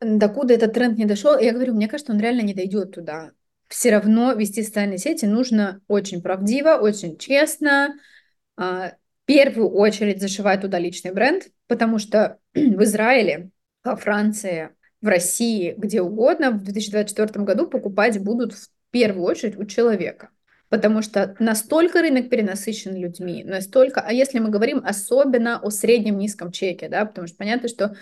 [0.00, 3.32] докуда этот тренд не дошел, я говорю, мне кажется, он реально не дойдет туда.
[3.68, 7.96] Все равно вести социальные сети нужно очень правдиво, очень честно,
[9.26, 13.50] первую очередь зашивать туда личный бренд, потому что в Израиле,
[13.82, 14.70] во Франции,
[15.00, 20.30] в России, где угодно в 2024 году покупать будут в первую очередь у человека.
[20.70, 26.50] Потому что настолько рынок перенасыщен людьми, настолько, а если мы говорим особенно о среднем низком
[26.50, 27.94] чеке, да, потому что понятно, что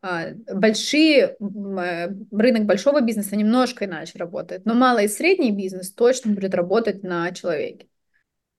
[0.00, 6.32] а, большие, э, рынок большого бизнеса немножко иначе работает, но малый и средний бизнес точно
[6.32, 7.86] будет работать на человеке.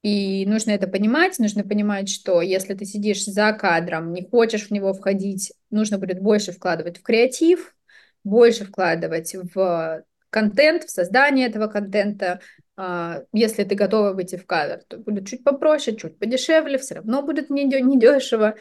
[0.08, 4.72] И нужно это понимать, нужно понимать, что если ты сидишь за кадром, не хочешь в
[4.72, 7.76] него входить, нужно будет больше вкладывать в креатив,
[8.24, 12.40] больше вкладывать в контент, в создание этого контента.
[12.78, 17.22] А, если ты готова выйти в кадр, то будет чуть попроще, чуть подешевле, все равно
[17.22, 18.56] будет недешево.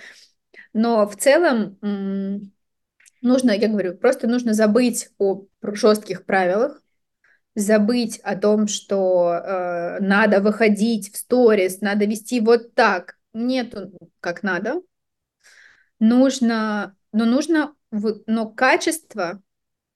[0.73, 1.79] Но в целом
[3.23, 6.83] нужно, я говорю, просто нужно забыть о жестких правилах,
[7.57, 13.17] забыть о том, что э, надо выходить в сторис, надо вести вот так.
[13.33, 13.91] Нету
[14.21, 14.83] как надо.
[15.99, 19.43] Нужно, но нужно, но качество,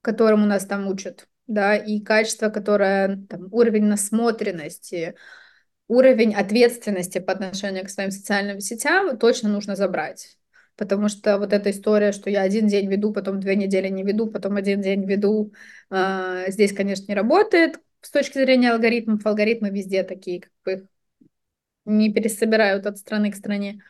[0.01, 5.15] которому нас там учат, да, и качество, которое, там, уровень насмотренности,
[5.87, 10.40] уровень ответственности по отношению к своим социальным сетям точно нужно забрать.
[10.81, 14.29] Потому что вот эта история, что я один день веду, потом две недели не веду,
[14.29, 15.53] потом один день веду,
[15.91, 19.27] а, здесь, конечно, не работает с точки зрения алгоритмов.
[19.27, 20.89] Алгоритмы везде такие, как бы
[21.85, 23.83] не пересобирают от страны к стране.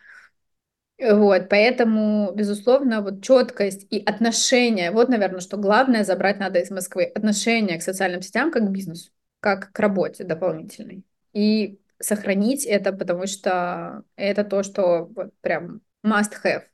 [1.00, 7.04] Вот, поэтому, безусловно, вот четкость и отношение, вот, наверное, что главное забрать надо из Москвы,
[7.04, 11.04] отношение к социальным сетям как к бизнесу, как к работе дополнительной.
[11.34, 16.64] И сохранить это, потому что это то, что вот прям must have.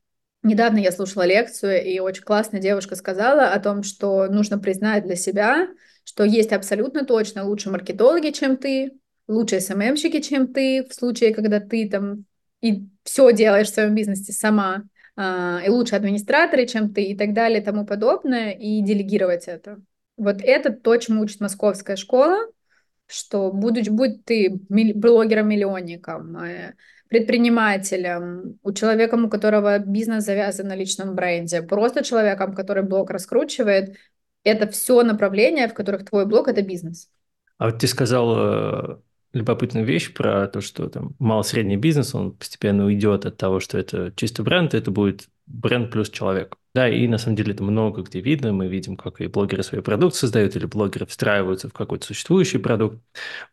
[0.47, 5.17] Недавно я слушала лекцию, и очень классная девушка сказала о том, что нужно признать для
[5.17, 5.67] себя,
[6.05, 8.93] что есть абсолютно точно лучше маркетологи, чем ты,
[9.27, 12.27] лучше СММщики, чем ты, в случае, когда ты там
[12.61, 14.85] и все делаешь в своем бизнесе сама,
[15.17, 19.81] а, и лучше администраторы, чем ты, и так далее, и тому подобное, и делегировать это.
[20.17, 22.37] Вот это то, чему учит московская школа,
[23.09, 26.75] что будь, будь ты блогером-миллионником, э,
[27.09, 33.97] предпринимателем, у человека, у которого бизнес завязан на личном бренде, просто человеком, который блог раскручивает,
[34.45, 37.09] это все направления, в которых твой блог– это бизнес.
[37.59, 38.97] А вот ты сказал э,
[39.33, 44.13] любопытную вещь про то, что там мало-средний бизнес, он постепенно уйдет от того, что это
[44.15, 46.57] чисто бренд, это будет бренд плюс человек.
[46.77, 48.53] Да, и на самом деле это много где видно.
[48.53, 52.99] Мы видим, как и блогеры свой продукт создают, или блогеры встраиваются в какой-то существующий продукт.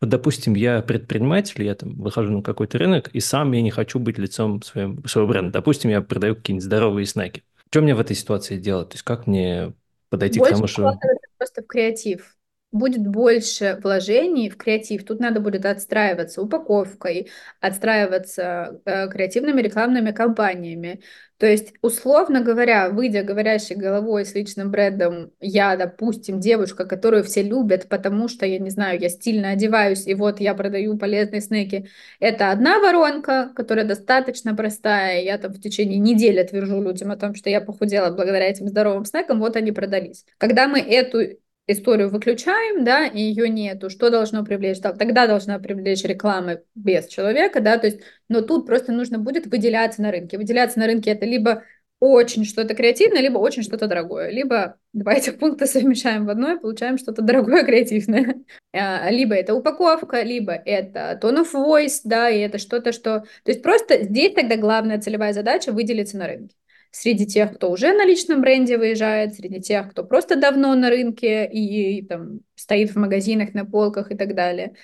[0.02, 3.98] Вот, допустим, я предприниматель, я там выхожу на какой-то рынок, и сам я не хочу
[3.98, 5.52] быть лицом своим, своего бренда.
[5.52, 7.44] Допустим, я продаю какие-нибудь здоровые снеки.
[7.70, 8.90] Что мне в этой ситуации делать?
[8.90, 9.72] То есть как мне
[10.10, 10.98] подойти Больше к тому, что...
[11.38, 12.33] просто в креатив
[12.74, 15.04] будет больше вложений в креатив.
[15.04, 21.00] Тут надо будет отстраиваться упаковкой, отстраиваться э, креативными рекламными кампаниями.
[21.38, 27.42] То есть, условно говоря, выйдя говорящей головой с личным брендом, я, допустим, девушка, которую все
[27.42, 31.88] любят, потому что, я не знаю, я стильно одеваюсь, и вот я продаю полезные снеки.
[32.18, 35.22] Это одна воронка, которая достаточно простая.
[35.22, 39.04] Я там в течение недели отвержу людям о том, что я похудела благодаря этим здоровым
[39.04, 40.24] снекам, вот они продались.
[40.38, 44.80] Когда мы эту историю выключаем, да, и ее нету, что должно привлечь?
[44.80, 50.02] Тогда должна привлечь реклама без человека, да, то есть, но тут просто нужно будет выделяться
[50.02, 50.38] на рынке.
[50.38, 51.62] Выделяться на рынке это либо
[52.00, 54.30] очень что-то креативное, либо очень что-то дорогое.
[54.30, 58.36] Либо два этих пункта совмещаем в одно и получаем что-то дорогое креативное.
[58.72, 63.20] А, либо это упаковка, либо это tone of voice, да, и это что-то, что...
[63.44, 66.54] То есть просто здесь тогда главная целевая задача выделиться на рынке
[66.94, 71.46] среди тех, кто уже на личном бренде выезжает, среди тех, кто просто давно на рынке
[71.46, 74.74] и, и там стоит в магазинах, на полках и так далее.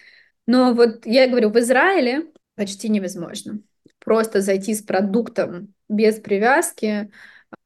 [0.47, 3.61] Но вот я говорю, в Израиле почти невозможно.
[4.01, 7.11] Просто зайти с продуктом без привязки,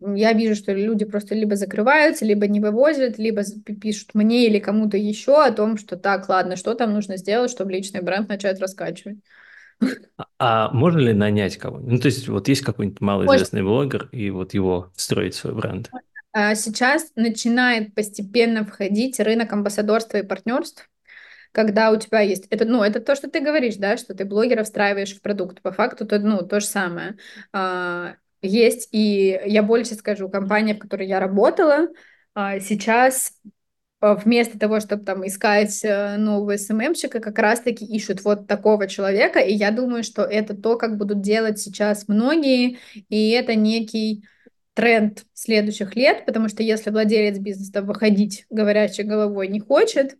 [0.00, 3.42] я вижу, что люди просто либо закрываются, либо не вывозят, либо
[3.80, 7.72] пишут мне или кому-то еще о том, что так, ладно, что там нужно сделать, чтобы
[7.72, 9.18] личный бренд начать раскачивать.
[10.38, 11.92] А, можно ли нанять кого-нибудь?
[11.92, 13.76] Ну, то есть вот есть какой-нибудь малоизвестный Можно.
[13.76, 15.90] блогер, и вот его строить свой бренд?
[16.32, 20.90] А сейчас начинает постепенно входить рынок амбассадорства и партнерств,
[21.52, 22.46] когда у тебя есть...
[22.50, 25.62] Это, ну, это то, что ты говоришь, да, что ты блогера встраиваешь в продукт.
[25.62, 27.16] По факту то, ну, то же самое.
[27.52, 31.88] А, есть, и я больше скажу, компания, в которой я работала,
[32.34, 33.32] а, сейчас
[34.12, 39.54] вместо того, чтобы там искать э, нового СММщика, как раз-таки ищут вот такого человека, и
[39.54, 42.78] я думаю, что это то, как будут делать сейчас многие,
[43.08, 44.24] и это некий
[44.74, 50.16] тренд следующих лет, потому что если владелец бизнеса выходить говорящей головой не хочет,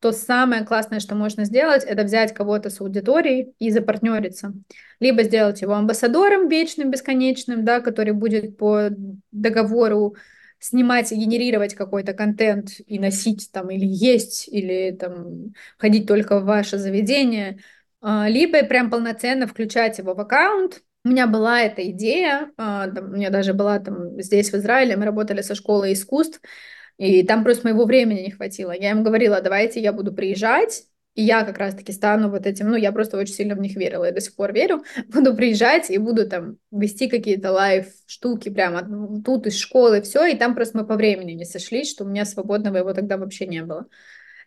[0.00, 4.52] то самое классное, что можно сделать, это взять кого-то с аудиторией и запартнериться.
[4.98, 8.88] Либо сделать его амбассадором вечным, бесконечным, да, который будет по
[9.30, 10.16] договору
[10.62, 16.44] снимать и генерировать какой-то контент и носить там или есть, или там ходить только в
[16.44, 17.58] ваше заведение,
[18.00, 20.82] а, либо прям полноценно включать его в аккаунт.
[21.04, 25.04] У меня была эта идея, а, у меня даже была там здесь в Израиле, мы
[25.04, 26.40] работали со школой искусств,
[26.96, 28.70] и там просто моего времени не хватило.
[28.70, 30.84] Я им говорила, давайте я буду приезжать,
[31.14, 34.04] и я как раз-таки стану вот этим, ну, я просто очень сильно в них верила,
[34.04, 39.46] я до сих пор верю, буду приезжать и буду там вести какие-то лайв-штуки прямо тут
[39.46, 42.78] из школы, все, и там просто мы по времени не сошлись, что у меня свободного
[42.78, 43.86] его тогда вообще не было.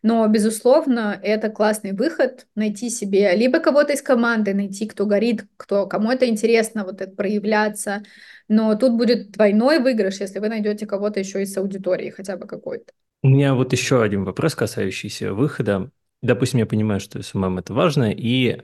[0.02, 5.88] Но, безусловно, это классный выход, найти себе либо кого-то из команды, найти, кто горит, кто,
[5.88, 8.04] кому это интересно, вот это проявляться.
[8.48, 12.94] Но тут будет двойной выигрыш, если вы найдете кого-то еще из аудитории, хотя бы какой-то.
[13.24, 15.90] У меня вот еще один вопрос, касающийся выхода
[16.22, 18.62] допустим, я понимаю, что SMM это важно, и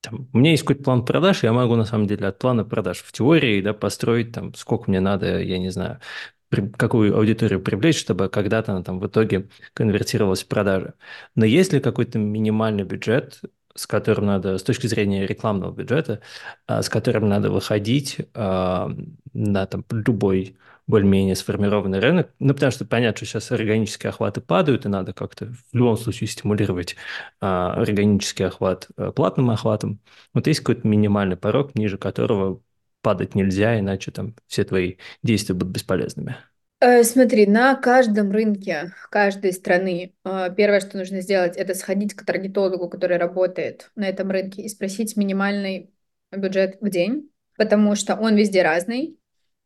[0.00, 2.98] там, у меня есть какой-то план продаж, я могу на самом деле от плана продаж
[3.00, 6.00] в теории да, построить, там, сколько мне надо, я не знаю,
[6.48, 10.94] при, какую аудиторию привлечь, чтобы когда-то она там в итоге конвертировалась в продажи.
[11.34, 13.40] Но есть ли какой-то минимальный бюджет,
[13.74, 16.20] с которым надо, с точки зрения рекламного бюджета,
[16.66, 20.56] а, с которым надо выходить на там, любой
[20.90, 22.34] более-менее сформированный рынок.
[22.38, 26.28] Ну, потому что понятно, что сейчас органические охваты падают, и надо как-то в любом случае
[26.28, 26.96] стимулировать
[27.40, 30.00] а, органический охват а, платным охватом.
[30.34, 32.60] Вот есть какой-то минимальный порог, ниже которого
[33.02, 36.36] падать нельзя, иначе там все твои действия будут бесполезными.
[36.80, 42.24] Э, смотри, на каждом рынке каждой страны э, первое, что нужно сделать, это сходить к
[42.24, 45.90] таргетологу, который работает на этом рынке, и спросить минимальный
[46.32, 49.19] бюджет в день, потому что он везде разный.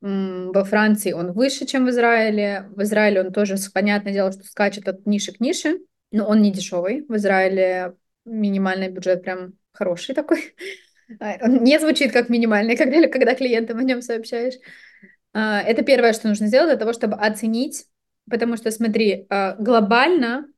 [0.07, 2.67] Во Франции он выше, чем в Израиле.
[2.77, 5.79] В Израиле он тоже, понятное дело, что скачет от ниши к нише,
[6.11, 7.07] но он не дешевый.
[7.09, 7.95] В Израиле
[8.27, 10.55] минимальный бюджет прям хороший такой.
[11.21, 14.55] А, он не звучит как минимальный, когда, когда клиентам о нем сообщаешь.
[15.35, 17.85] А, это первое, что нужно сделать для того, чтобы оценить,
[18.31, 20.49] потому что, смотри, а, глобально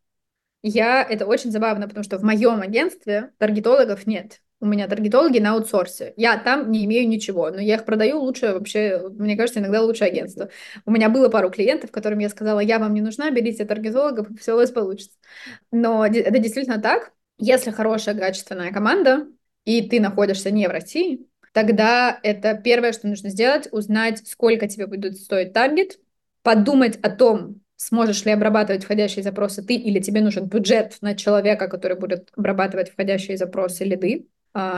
[0.62, 5.52] я, это очень забавно, потому что в моем агентстве таргетологов нет у меня таргетологи на
[5.52, 6.14] аутсорсе.
[6.16, 10.04] Я там не имею ничего, но я их продаю лучше вообще, мне кажется, иногда лучше
[10.04, 10.48] агентство.
[10.86, 14.54] У меня было пару клиентов, которым я сказала, я вам не нужна, берите таргетологов, все
[14.54, 15.16] у вас получится.
[15.70, 17.12] Но это действительно так.
[17.38, 19.26] Если хорошая, качественная команда,
[19.64, 24.86] и ты находишься не в России, тогда это первое, что нужно сделать, узнать, сколько тебе
[24.86, 25.98] будет стоить таргет,
[26.42, 31.68] подумать о том, сможешь ли обрабатывать входящие запросы ты, или тебе нужен бюджет на человека,
[31.68, 34.28] который будет обрабатывать входящие запросы лиды,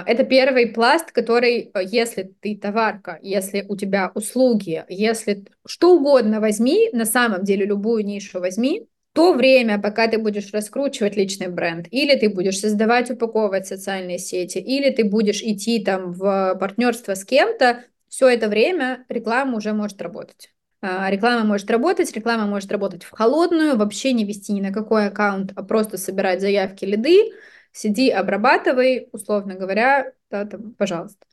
[0.06, 6.40] это первый пласт, который, э, если ты товарка, если у тебя услуги, если что угодно
[6.40, 11.86] возьми, на самом деле любую нишу возьми, то время, пока ты будешь раскручивать личный бренд,
[11.90, 17.24] или ты будешь создавать, упаковывать социальные сети, или ты будешь идти там в партнерство с
[17.24, 20.52] кем-то, все это время реклама уже может работать.
[20.80, 25.08] А, реклама может работать, реклама может работать в холодную, вообще не вести ни на какой
[25.08, 27.32] аккаунт, а просто собирать заявки, лиды,
[27.72, 31.26] сиди, обрабатывай, условно говоря, да, там, пожалуйста.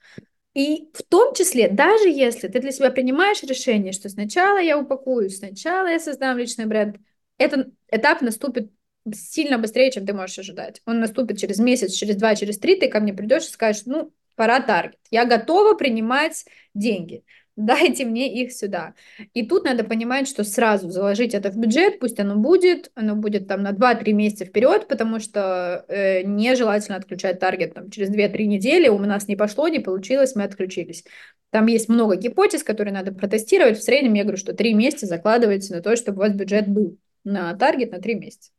[0.53, 5.29] И в том числе, даже если ты для себя принимаешь решение, что сначала я упакую,
[5.29, 6.97] сначала я создам личный бренд,
[7.37, 8.71] этот этап наступит
[9.13, 10.81] сильно быстрее, чем ты можешь ожидать.
[10.85, 14.13] Он наступит через месяц, через два, через три, ты ко мне придешь и скажешь, ну,
[14.35, 14.99] пора таргет.
[15.11, 17.23] Я готова принимать деньги.
[17.57, 18.95] Дайте мне их сюда.
[19.33, 23.47] И тут надо понимать, что сразу заложить это в бюджет, пусть оно будет, оно будет
[23.47, 28.89] там на 2-3 месяца вперед, потому что э, нежелательно отключать таргет там, через 2-3 недели.
[28.89, 31.05] У нас не пошло, не получилось, мы отключились.
[31.49, 33.77] Там есть много гипотез, которые надо протестировать.
[33.77, 36.97] В среднем я говорю, что 3 месяца закладывается на то, чтобы у вас бюджет был
[37.23, 38.51] на таргет на 3 месяца.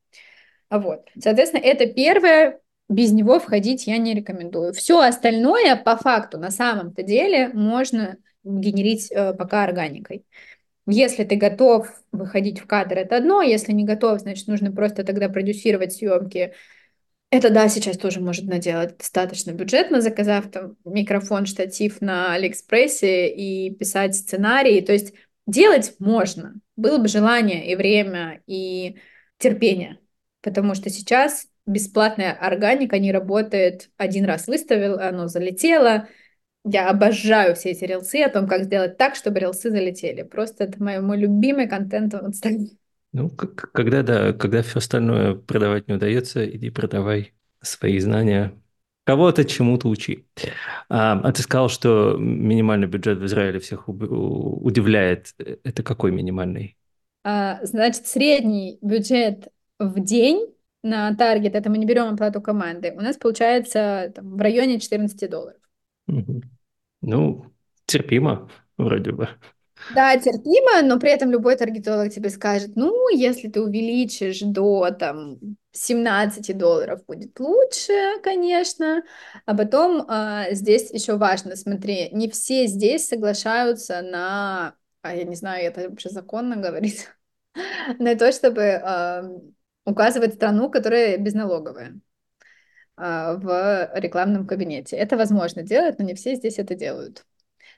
[0.71, 1.07] Вот.
[1.19, 4.73] Соответственно, это первое, без него входить я не рекомендую.
[4.73, 8.17] Все остальное, по факту, на самом-то деле, можно
[8.47, 10.25] генерить э, пока органикой.
[10.87, 15.29] Если ты готов выходить в кадр, это одно, если не готов, значит, нужно просто тогда
[15.29, 16.55] продюсировать съемки.
[17.31, 23.75] Это, да, сейчас тоже можно делать достаточно бюджетно, заказав там микрофон, штатив на Алиэкспрессе и
[23.75, 24.81] писать сценарии.
[24.81, 25.15] То есть
[25.47, 26.55] делать можно.
[26.77, 28.97] Было бы желание и время, и
[29.39, 29.99] терпение
[30.47, 33.91] потому что сейчас бесплатная органика не работает.
[33.97, 36.09] Один раз выставил, оно залетело.
[36.69, 40.23] Я обожаю все эти рилсы о том, как сделать так, чтобы рилсы залетели.
[40.23, 42.71] Просто это мой, мой любимый контент в Инстаграме.
[43.13, 48.53] Ну, когда, да, когда все остальное продавать не удается, иди продавай свои знания,
[49.05, 50.27] кого-то чему-то учи.
[50.89, 55.35] А, а ты сказал, что минимальный бюджет в Израиле всех удивляет.
[55.39, 56.77] Это какой минимальный?
[57.23, 59.49] А, значит, средний бюджет
[59.79, 60.53] в день
[60.83, 65.31] на таргет, это мы не берем оплату команды, у нас получается там, в районе 14
[65.31, 65.61] долларов.
[67.07, 67.47] Ну,
[67.87, 69.29] терпимо вроде бы.
[69.95, 75.39] Да, терпимо, но при этом любой таргетолог тебе скажет, ну, если ты увеличишь до там
[75.71, 77.93] 17 долларов, будет лучше,
[78.25, 79.05] конечно.
[79.45, 85.37] А потом а, здесь еще важно, смотри, не все здесь соглашаются на, а я не
[85.37, 87.07] знаю, это вообще законно говорить,
[88.01, 88.83] на то, чтобы
[89.85, 92.01] указывать страну, которая безналоговая
[92.97, 94.97] в рекламном кабинете.
[94.97, 97.25] Это возможно делать, но не все здесь это делают.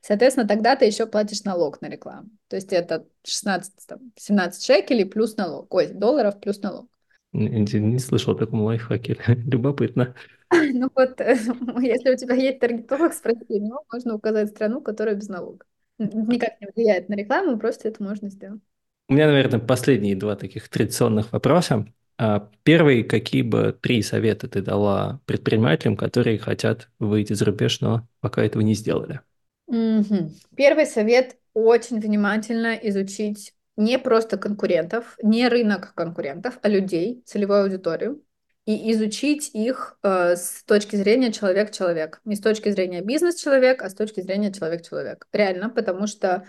[0.00, 2.30] Соответственно, тогда ты еще платишь налог на рекламу.
[2.48, 5.72] То есть это 16, там, 17 шекелей плюс налог.
[5.74, 6.88] Ой, долларов плюс налог.
[7.32, 9.18] Не, не слышал о таком лайфхаке.
[9.26, 10.14] Любопытно.
[10.50, 15.28] Ну вот, если у тебя есть таргетолог, спроси у него, можно указать страну, которая без
[15.28, 15.66] налога.
[15.98, 18.62] Никак не влияет на рекламу, просто это можно сделать.
[19.08, 21.86] У меня, наверное, последние два таких традиционных вопроса.
[22.18, 28.06] А, первый, какие бы три совета ты дала предпринимателям, которые хотят выйти за рубеж, но
[28.20, 29.20] пока этого не сделали?
[29.66, 30.32] Угу.
[30.56, 38.22] Первый совет– очень внимательно изучить не просто конкурентов, не рынок конкурентов, а людей, целевую аудиторию,
[38.66, 42.20] и изучить их э, с точки зрения человек-человек.
[42.24, 45.26] Не с точки зрения бизнес-человек, а с точки зрения человек-человек.
[45.32, 46.44] Реально, потому что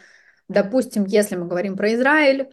[0.49, 2.49] Допустим, если мы говорим про Израиль,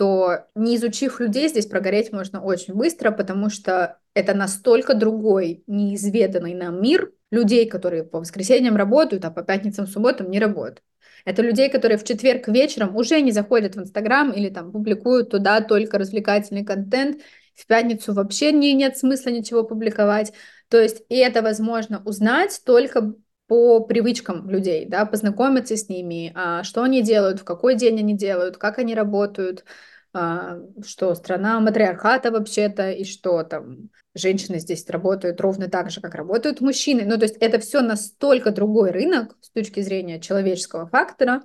[0.00, 6.54] то не изучив людей, здесь прогореть можно очень быстро, потому что это настолько другой, неизведанный
[6.54, 10.82] нам мир людей, которые по воскресеньям работают, а по пятницам, субботам не работают.
[11.26, 15.60] Это людей, которые в четверг вечером уже не заходят в Инстаграм или там публикуют туда
[15.60, 17.20] только развлекательный контент,
[17.54, 20.32] в пятницу вообще не, нет смысла ничего публиковать.
[20.70, 23.12] То есть и это возможно узнать только
[23.48, 28.16] по привычкам людей, да, познакомиться с ними, а, что они делают, в какой день они
[28.16, 29.64] делают, как они работают,
[30.12, 36.60] что страна матриархата вообще-то, и что там женщины здесь работают ровно так же, как работают
[36.60, 37.04] мужчины.
[37.04, 41.42] Ну, то есть это все настолько другой рынок с точки зрения человеческого фактора,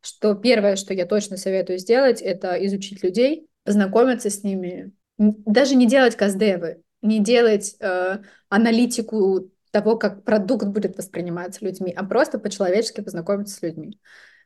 [0.00, 5.86] что первое, что я точно советую сделать, это изучить людей, познакомиться с ними, даже не
[5.86, 13.02] делать каздевы, не делать э, аналитику того, как продукт будет восприниматься людьми, а просто по-человечески
[13.02, 14.00] познакомиться с людьми.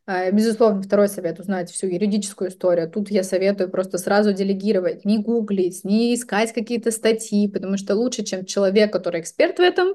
[0.05, 2.91] А, безусловно, второй совет– узнать всю юридическую историю.
[2.91, 8.25] Тут я советую просто сразу делегировать, не гуглить, не искать какие-то статьи, потому что лучше,
[8.25, 9.95] чем человек, который эксперт в этом,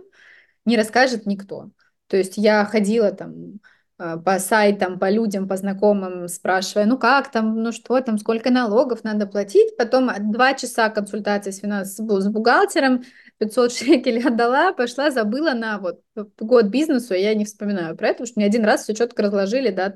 [0.66, 1.72] не расскажет никто.
[2.08, 3.60] То есть я ходила там
[3.98, 8.52] а, по сайтам, по людям, по знакомым, спрашивая, ну как там, ну что там, сколько
[8.52, 9.76] налогов надо платить.
[9.76, 11.96] Потом два часа консультации с, финанс...
[11.96, 13.04] с бухгалтером,
[13.40, 16.02] 500 шекелей отдала, пошла, забыла на вот
[16.40, 19.70] год бизнесу, я не вспоминаю про это, потому что мне один раз все четко разложили,
[19.70, 19.96] да,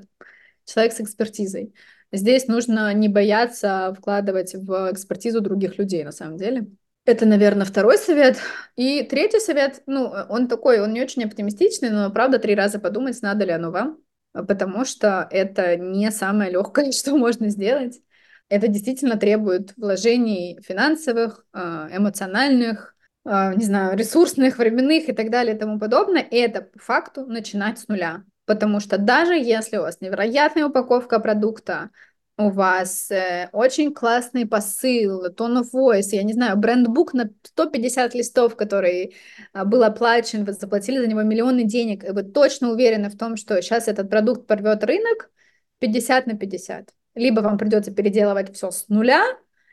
[0.64, 1.74] человек с экспертизой.
[2.12, 6.66] Здесь нужно не бояться вкладывать в экспертизу других людей, на самом деле.
[7.04, 8.38] Это, наверное, второй совет.
[8.76, 13.20] И третий совет, ну, он такой, он не очень оптимистичный, но, правда, три раза подумать,
[13.22, 13.98] надо ли оно вам,
[14.32, 18.00] потому что это не самое легкое, что можно сделать.
[18.48, 22.91] Это действительно требует вложений финансовых, э, эмоциональных,
[23.24, 27.78] не знаю, ресурсных, временных и так далее и тому подобное, и это по факту начинать
[27.78, 28.24] с нуля.
[28.44, 31.90] Потому что даже если у вас невероятная упаковка продукта,
[32.38, 38.14] у вас э, очень классный посыл, tone of voice, я не знаю, брендбук на 150
[38.14, 39.14] листов, который
[39.52, 43.36] э, был оплачен, вы заплатили за него миллионы денег, и вы точно уверены в том,
[43.36, 45.30] что сейчас этот продукт порвет рынок
[45.78, 46.92] 50 на 50.
[47.14, 49.22] Либо вам придется переделывать все с нуля,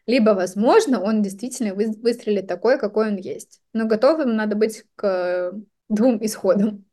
[0.10, 3.62] либо, возможно, он действительно вы, выстрелит такой, какой он есть.
[3.74, 5.53] Но готовым надо быть к
[5.88, 6.86] двум исходам.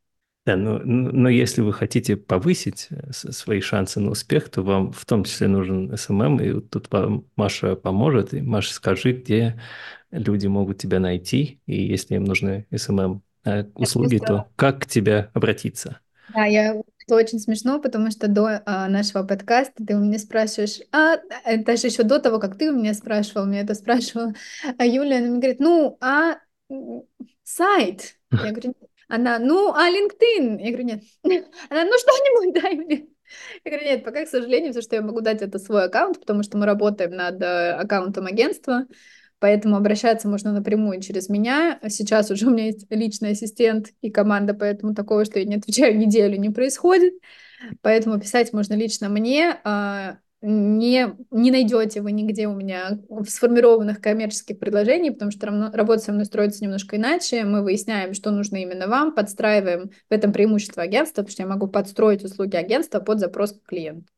[0.45, 5.07] Да, но, но если вы хотите повысить э, свои шансы на успех, то вам в
[5.07, 8.35] том числе нужен SMM, и тут вам Маша поможет.
[8.35, 9.59] И Маша, скажи, где
[10.11, 15.31] люди могут тебя найти, и если им нужны SMM э, услуги, то как к тебе
[15.33, 16.01] обратиться?
[16.35, 20.81] Да, я это очень смешно, потому что до а, нашего подкаста ты у меня спрашиваешь,
[20.91, 21.19] а
[21.59, 24.35] даже еще до того, как ты у меня спрашивал, мне это спрашивала
[24.77, 26.39] а Юля, она мне говорит, ну, а
[27.45, 28.17] сайт?
[28.33, 28.75] Я говорю,
[29.09, 30.61] она, ну, а LinkedIn?
[30.61, 31.03] Я говорю, нет.
[31.71, 33.07] Она, ну, что-нибудь дай мне.
[33.65, 36.43] Я говорю, нет, пока, к сожалению, все, что я могу дать, это свой аккаунт, потому
[36.43, 38.87] что мы работаем над э, аккаунтом агентства,
[39.39, 41.79] поэтому обращаться можно напрямую через меня.
[41.89, 45.99] Сейчас уже у меня есть личный ассистент и команда, поэтому такого, что я не отвечаю
[45.99, 47.15] неделю, не происходит.
[47.81, 49.59] Поэтому писать можно лично мне.
[49.65, 56.03] А, не, не найдете вы нигде у меня сформированных коммерческих предложений, потому что равно, работа
[56.03, 57.45] со мной строится немножко иначе.
[57.45, 61.67] Мы выясняем, что нужно именно вам, подстраиваем в этом преимущество агентства, потому что я могу
[61.69, 64.13] подстроить услуги агентства под запрос к клиенту.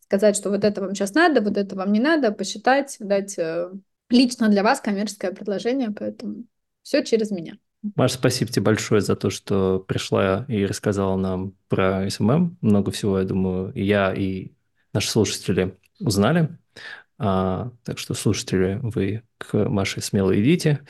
[0.00, 3.70] Сказать, что вот это вам сейчас надо, вот это вам не надо, посчитать, дать э,
[4.10, 6.44] лично для вас коммерческое предложение, поэтому
[6.82, 7.58] все через меня.
[7.94, 12.58] Маша, спасибо тебе большое за то, что пришла и рассказала нам про SMM.
[12.60, 14.52] Много всего, я думаю, и я, и
[14.92, 16.58] наши слушатели узнали.
[17.18, 20.80] А, так что, слушатели, вы к Маше смело идите.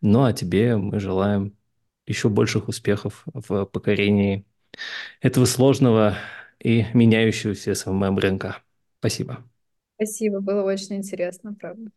[0.00, 1.56] Ну, а тебе мы желаем
[2.06, 4.44] еще больших успехов в покорении
[5.20, 6.16] этого сложного
[6.58, 8.62] и меняющегося SMM рынка.
[9.00, 9.44] Спасибо.
[9.96, 11.90] Спасибо, было очень интересно, правда.